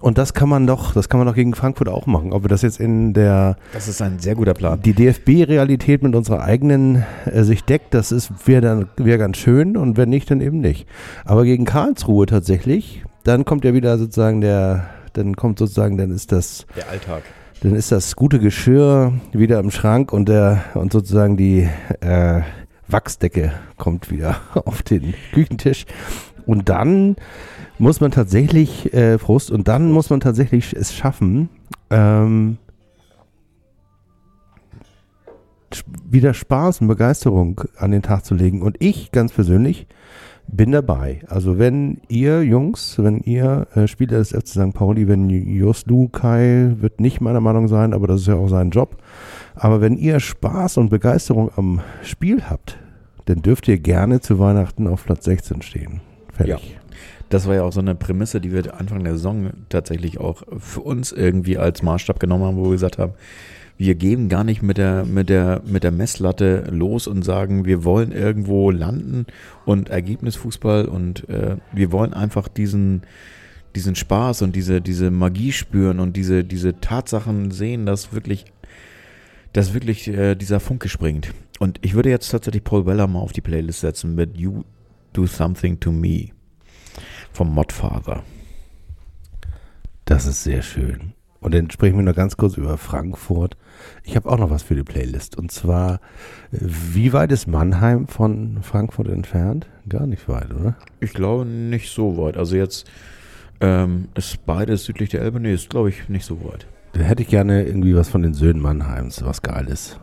[0.00, 2.32] Und das kann man doch, das kann man doch gegen Frankfurt auch machen.
[2.32, 4.80] Ob wir das jetzt in der Das ist ein sehr guter Plan.
[4.82, 9.76] die DFB-Realität mit unserer eigenen äh, sich deckt, das ist wäre dann wäre ganz schön
[9.76, 10.86] und wenn nicht, dann eben nicht.
[11.24, 16.32] Aber gegen Karlsruhe tatsächlich, dann kommt ja wieder sozusagen der, dann kommt sozusagen, dann ist
[16.32, 17.22] das Der Alltag.
[17.60, 21.68] Dann ist das gute Geschirr wieder im Schrank und der und sozusagen die
[22.00, 22.42] äh,
[22.88, 25.86] Wachsdecke kommt wieder auf den Küchentisch.
[26.44, 27.16] Und dann
[27.78, 31.48] muss man tatsächlich, äh, Prost, und dann muss man tatsächlich es schaffen,
[31.90, 32.58] ähm,
[36.08, 38.62] wieder Spaß und Begeisterung an den Tag zu legen.
[38.62, 39.86] Und ich ganz persönlich
[40.48, 41.20] bin dabei.
[41.28, 44.74] Also wenn ihr Jungs, wenn ihr äh, Spieler des FC St.
[44.74, 48.70] Pauli, wenn Jos Lukai wird nicht meiner Meinung sein, aber das ist ja auch sein
[48.70, 48.96] Job.
[49.54, 52.78] Aber wenn ihr Spaß und Begeisterung am Spiel habt,
[53.26, 56.00] dann dürft ihr gerne zu Weihnachten auf Platz 16 stehen.
[56.32, 56.78] Fertig.
[57.28, 60.80] Das war ja auch so eine Prämisse, die wir Anfang der Saison tatsächlich auch für
[60.80, 63.14] uns irgendwie als Maßstab genommen haben, wo wir gesagt haben,
[63.78, 67.84] wir gehen gar nicht mit der, mit der, mit der Messlatte los und sagen, wir
[67.84, 69.26] wollen irgendwo landen
[69.64, 73.02] und Ergebnisfußball und äh, wir wollen einfach diesen,
[73.74, 78.46] diesen Spaß und diese, diese Magie spüren und diese, diese Tatsachen sehen, dass wirklich,
[79.52, 81.34] dass wirklich äh, dieser Funke springt.
[81.58, 84.62] Und ich würde jetzt tatsächlich Paul Weller mal auf die Playlist setzen mit You
[85.12, 86.28] Do Something to Me
[87.32, 88.22] vom Modfather.
[90.06, 91.12] Das ist sehr schön.
[91.40, 93.56] Und dann sprechen wir noch ganz kurz über Frankfurt.
[94.04, 95.36] Ich habe auch noch was für die Playlist.
[95.36, 95.94] Und zwar,
[96.52, 99.66] äh, wie weit ist Mannheim von Frankfurt entfernt?
[99.88, 100.76] Gar nicht weit, oder?
[101.00, 102.36] Ich glaube nicht so weit.
[102.36, 102.88] Also jetzt
[103.60, 105.40] ähm, ist beides südlich der Elbe.
[105.40, 106.66] Nee, ist glaube ich nicht so weit.
[106.92, 109.98] Da hätte ich gerne irgendwie was von den Söhnen Mannheims, was Geiles.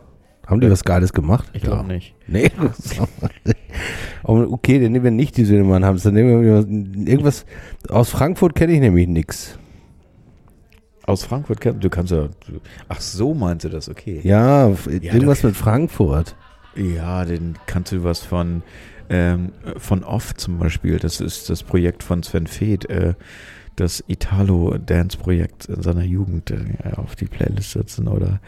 [0.46, 0.72] Haben die Ja.
[0.72, 1.48] was Geiles gemacht?
[1.54, 2.14] Ich glaube nicht.
[2.26, 2.50] Nee.
[4.22, 6.02] Aber okay, dann nehmen wir nicht die Söhne Mannheims.
[6.02, 6.56] Dann nehmen wir
[7.10, 7.46] irgendwas.
[7.88, 9.58] Aus Frankfurt kenne ich nämlich nichts.
[11.06, 12.28] Aus Frankfurt, du kannst ja.
[12.88, 13.88] Ach so, meinst du das?
[13.88, 14.20] Okay.
[14.22, 16.34] Ja, f- irgendwas mit Frankfurt.
[16.76, 18.62] Ja, dann kannst du was von
[19.10, 20.98] ähm, von Off zum Beispiel.
[20.98, 23.14] Das ist das Projekt von Sven Feth, äh,
[23.76, 26.56] das Italo-Dance-Projekt in seiner Jugend äh,
[26.96, 28.40] auf die Playlist setzen oder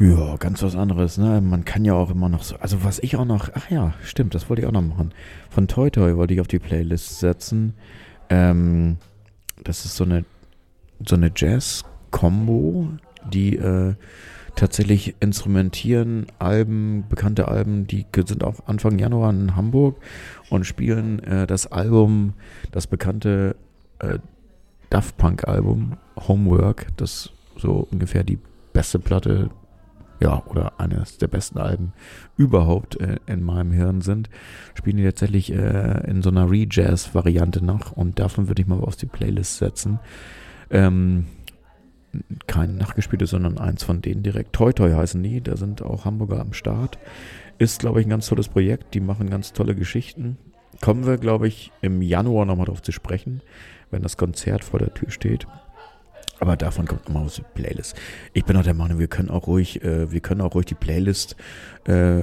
[0.00, 1.18] ja, ganz was anderes.
[1.18, 1.40] Ne?
[1.40, 4.34] Man kann ja auch immer noch so, also was ich auch noch, ach ja, stimmt,
[4.34, 5.12] das wollte ich auch noch machen.
[5.50, 7.74] Von Toy Toy wollte ich auf die Playlist setzen.
[8.30, 8.98] Ähm,
[9.64, 10.24] das ist so eine
[11.06, 12.88] so eine Jazz-Kombo,
[13.32, 13.94] die äh,
[14.58, 19.96] tatsächlich instrumentieren Alben, bekannte Alben, die sind auch Anfang Januar in Hamburg
[20.50, 22.34] und spielen äh, das Album,
[22.72, 23.54] das bekannte
[24.00, 24.18] äh,
[24.90, 28.38] Daft Punk Album Homework, das so ungefähr die
[28.72, 29.50] beste Platte,
[30.20, 31.92] ja, oder eines der besten Alben
[32.36, 34.28] überhaupt äh, in meinem Hirn sind,
[34.74, 38.96] spielen die tatsächlich äh, in so einer Re-Jazz-Variante nach und davon würde ich mal auf
[38.96, 40.00] die Playlist setzen.
[40.70, 41.26] Ähm,
[42.46, 44.54] kein nachgespieltes, sondern eins von denen direkt.
[44.54, 46.98] Toi Toi heißen die, da sind auch Hamburger am Start.
[47.58, 50.38] Ist, glaube ich, ein ganz tolles Projekt, die machen ganz tolle Geschichten.
[50.80, 53.42] Kommen wir, glaube ich, im Januar nochmal drauf zu sprechen,
[53.90, 55.46] wenn das Konzert vor der Tür steht.
[56.40, 57.96] Aber davon kommt nochmal aus der Playlist.
[58.32, 60.74] Ich bin auch der Meinung, wir können auch ruhig, äh, wir können auch ruhig die
[60.74, 61.34] Playlist
[61.84, 62.22] äh,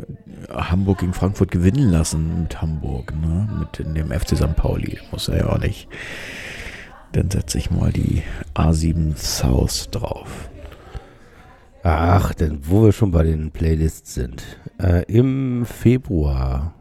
[0.50, 3.50] Hamburg gegen Frankfurt gewinnen lassen mit Hamburg, ne?
[3.60, 4.56] Mit dem FC St.
[4.56, 5.00] Pauli.
[5.12, 5.90] Muss er ja auch nicht.
[7.16, 8.24] Dann setze ich mal die
[8.56, 10.50] A7 South drauf.
[11.82, 14.44] Ach, denn wo wir schon bei den Playlists sind.
[14.82, 16.74] Äh, Im Februar.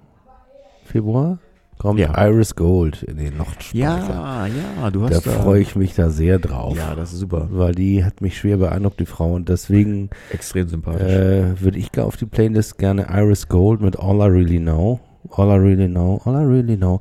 [0.85, 1.39] Februar?
[1.79, 2.13] Kommt Ja.
[2.27, 3.79] Iris Gold in den Nachtspeicher.
[3.79, 6.77] Ja, ja, du Da hast freue ich mich da sehr drauf.
[6.77, 7.47] Ja, das ist super.
[7.53, 9.35] Weil die hat mich schwer beeindruckt, die Frau.
[9.35, 11.13] Und deswegen Extrem sympathisch.
[11.13, 14.99] äh, würde ich auf die Playlist gerne Iris Gold mit All I Really Know.
[15.31, 16.21] All I Really Know.
[16.25, 17.01] All I Really Know.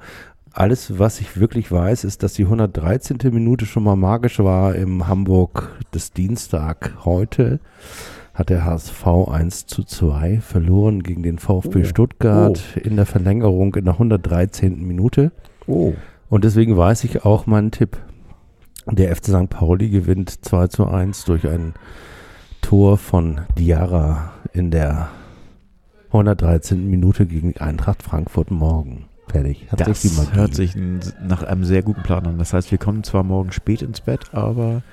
[0.55, 3.17] Alles, was ich wirklich weiß, ist, dass die 113.
[3.31, 7.59] Minute schon mal magisch war im Hamburg des Dienstag heute.
[8.35, 11.85] Hat der HSV 1 zu 2 verloren gegen den VfB Oh.
[11.85, 14.85] Stuttgart in der Verlängerung in der 113.
[14.87, 15.31] Minute.
[15.67, 15.93] oh.
[16.29, 17.97] Und deswegen weiß ich auch meinen Tipp.
[18.89, 19.49] Der FC St.
[19.49, 21.73] Pauli gewinnt 2 zu 1 durch ein
[22.61, 25.09] Tor von Diarra in der
[26.11, 26.89] 113.
[26.89, 29.05] Minute gegen Eintracht Frankfurt morgen.
[29.27, 29.67] Fertig.
[29.71, 30.35] Hat Das Magie.
[30.35, 32.37] hört sich nach einem sehr guten Plan an.
[32.37, 34.83] Das heißt, wir kommen zwar morgen spät ins Bett, aber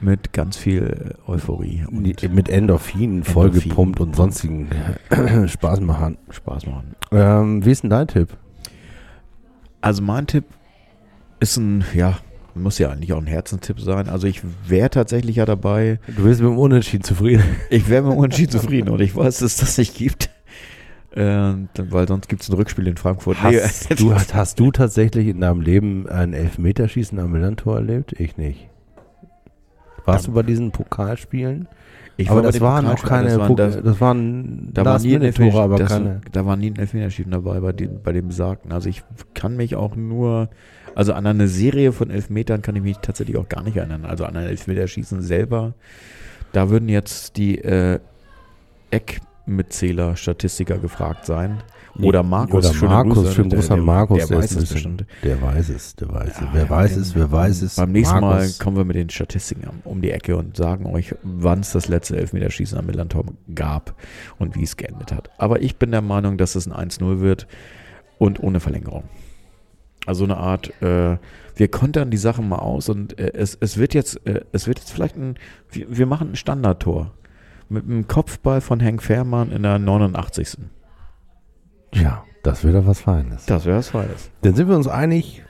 [0.00, 4.68] mit ganz viel Euphorie und Mit- mit Endorphin vollgepumpt und sonstigen
[5.46, 6.18] Spaßmachern.
[6.30, 6.94] Spaß machen.
[7.12, 8.36] Ähm, wie ist denn dein Tipp?
[9.80, 10.44] Also mein Tipp
[11.40, 12.18] ist ein, ja,
[12.54, 14.08] muss ja eigentlich auch ein Herzenstipp sein.
[14.10, 16.00] Also ich wäre tatsächlich ja dabei.
[16.08, 17.44] Du bist mit dem Unentschieden zufrieden.
[17.70, 20.28] Ich wäre mit dem Unentschieden zufrieden und ich weiß, dass es das nicht gibt.
[21.16, 23.38] Äh, dann- weil sonst gibt es ein Rückspiel in Frankfurt.
[23.42, 28.12] Nee, Hast, du, hast, hast du tatsächlich in deinem Leben ein Elfmeterschießen am Millantor erlebt?
[28.20, 28.68] Ich nicht.
[30.04, 31.68] Warst Da- du bei diesen Pokalspielen?
[32.18, 34.98] ich aber war das den waren auch keine, das waren, das, das waren da war
[34.98, 36.20] nie ein aber das, keine.
[36.32, 38.72] Da war nie ein Elfmeterschießen dabei bei dem, bei dem besagten.
[38.72, 39.02] Also ich
[39.34, 40.48] kann mich auch nur,
[40.94, 44.04] also an eine Serie von Elfmetern kann ich mich tatsächlich auch gar nicht erinnern.
[44.06, 45.74] Also an ein Elfmeterschießen selber.
[46.52, 48.00] Da würden jetzt die äh,
[49.50, 51.62] Eckmitzähler, Statistiker gefragt sein.
[52.02, 52.66] Oder Markus.
[52.66, 55.06] Oder schöne Markus, Grüße, schönen der- Gruß an Markus, Der, der weiß es bestimmt.
[55.22, 56.40] Der weiß es, der weiß es.
[56.40, 57.76] Ja, wer ja, weiß es, wer weiß es.
[57.76, 58.58] Beim nächsten Markus.
[58.58, 61.72] Mal kommen wir mit den Statistiken um- um die Ecke und sagen euch, wann es
[61.72, 63.24] das letzte Elfmeterschießen am Millantor
[63.54, 63.94] gab
[64.38, 65.30] und wie es geendet hat.
[65.38, 67.46] Aber ich bin der Meinung, dass es ein 1-0 wird
[68.18, 69.04] und ohne Verlängerung.
[70.04, 71.16] Also eine Art, äh,
[71.56, 74.80] wir kontern die Sachen mal aus und äh, es, es wird jetzt, äh, es wird
[74.80, 75.36] jetzt vielleicht ein,
[75.70, 77.12] wir, wir machen ein Standardtor
[77.68, 80.58] mit einem Kopfball von Hank Fährmann in der 89.
[81.94, 83.46] Ja, das wäre doch was Feines.
[83.46, 84.30] Das wäre es Feines.
[84.42, 85.42] Dann sind wir uns einig,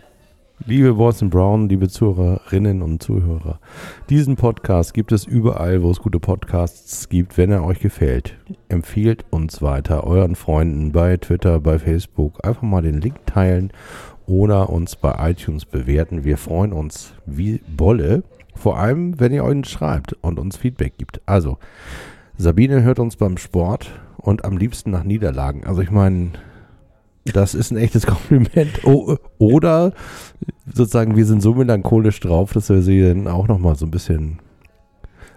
[0.65, 3.61] liebe Boys and Brown, liebe Zuhörerinnen und Zuhörer.
[4.09, 7.37] Diesen Podcast gibt es überall, wo es gute Podcasts gibt.
[7.37, 8.37] Wenn er euch gefällt,
[8.69, 12.45] empfiehlt uns weiter euren Freunden bei Twitter, bei Facebook.
[12.47, 13.73] Einfach mal den Link teilen
[14.27, 16.25] oder uns bei iTunes bewerten.
[16.25, 18.23] Wir freuen uns wie Bolle.
[18.57, 21.21] Vor allem, wenn ihr uns schreibt und uns Feedback gibt.
[21.27, 21.59] Also,
[22.39, 25.65] Sabine hört uns beim Sport und am liebsten nach Niederlagen.
[25.65, 26.33] Also ich meine,
[27.25, 28.85] das ist ein echtes Kompliment.
[28.85, 29.93] O oder
[30.73, 34.39] sozusagen, wir sind so melancholisch drauf, dass wir sie dann auch nochmal so ein bisschen.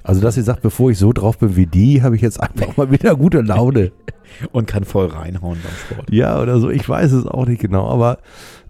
[0.01, 2.78] Also, dass sie sagt, bevor ich so drauf bin wie die, habe ich jetzt einfach
[2.78, 3.91] mal wieder gute Laune.
[4.51, 6.11] Und kann voll reinhauen beim Sport.
[6.11, 6.70] Ja, oder so.
[6.70, 8.20] Ich weiß es auch nicht genau, aber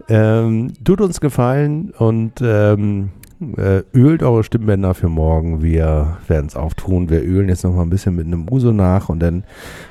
[0.07, 3.09] ähm, tut uns gefallen und ähm,
[3.57, 5.61] äh, ölt eure Stimmbänder für morgen.
[5.61, 7.09] Wir werden es auftun.
[7.09, 9.43] Wir ölen jetzt nochmal ein bisschen mit einem Uso nach und dann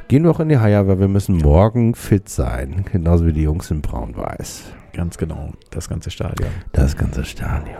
[0.08, 2.84] gehen wir auch in die Haie, weil wir müssen morgen fit sein.
[2.92, 4.64] Genauso wie die Jungs in Braun-Weiß.
[4.92, 6.50] Ganz genau, das ganze Stadion.
[6.72, 7.76] Das ganze Stadion.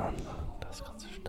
[0.61, 1.29] Das ganze Stadion.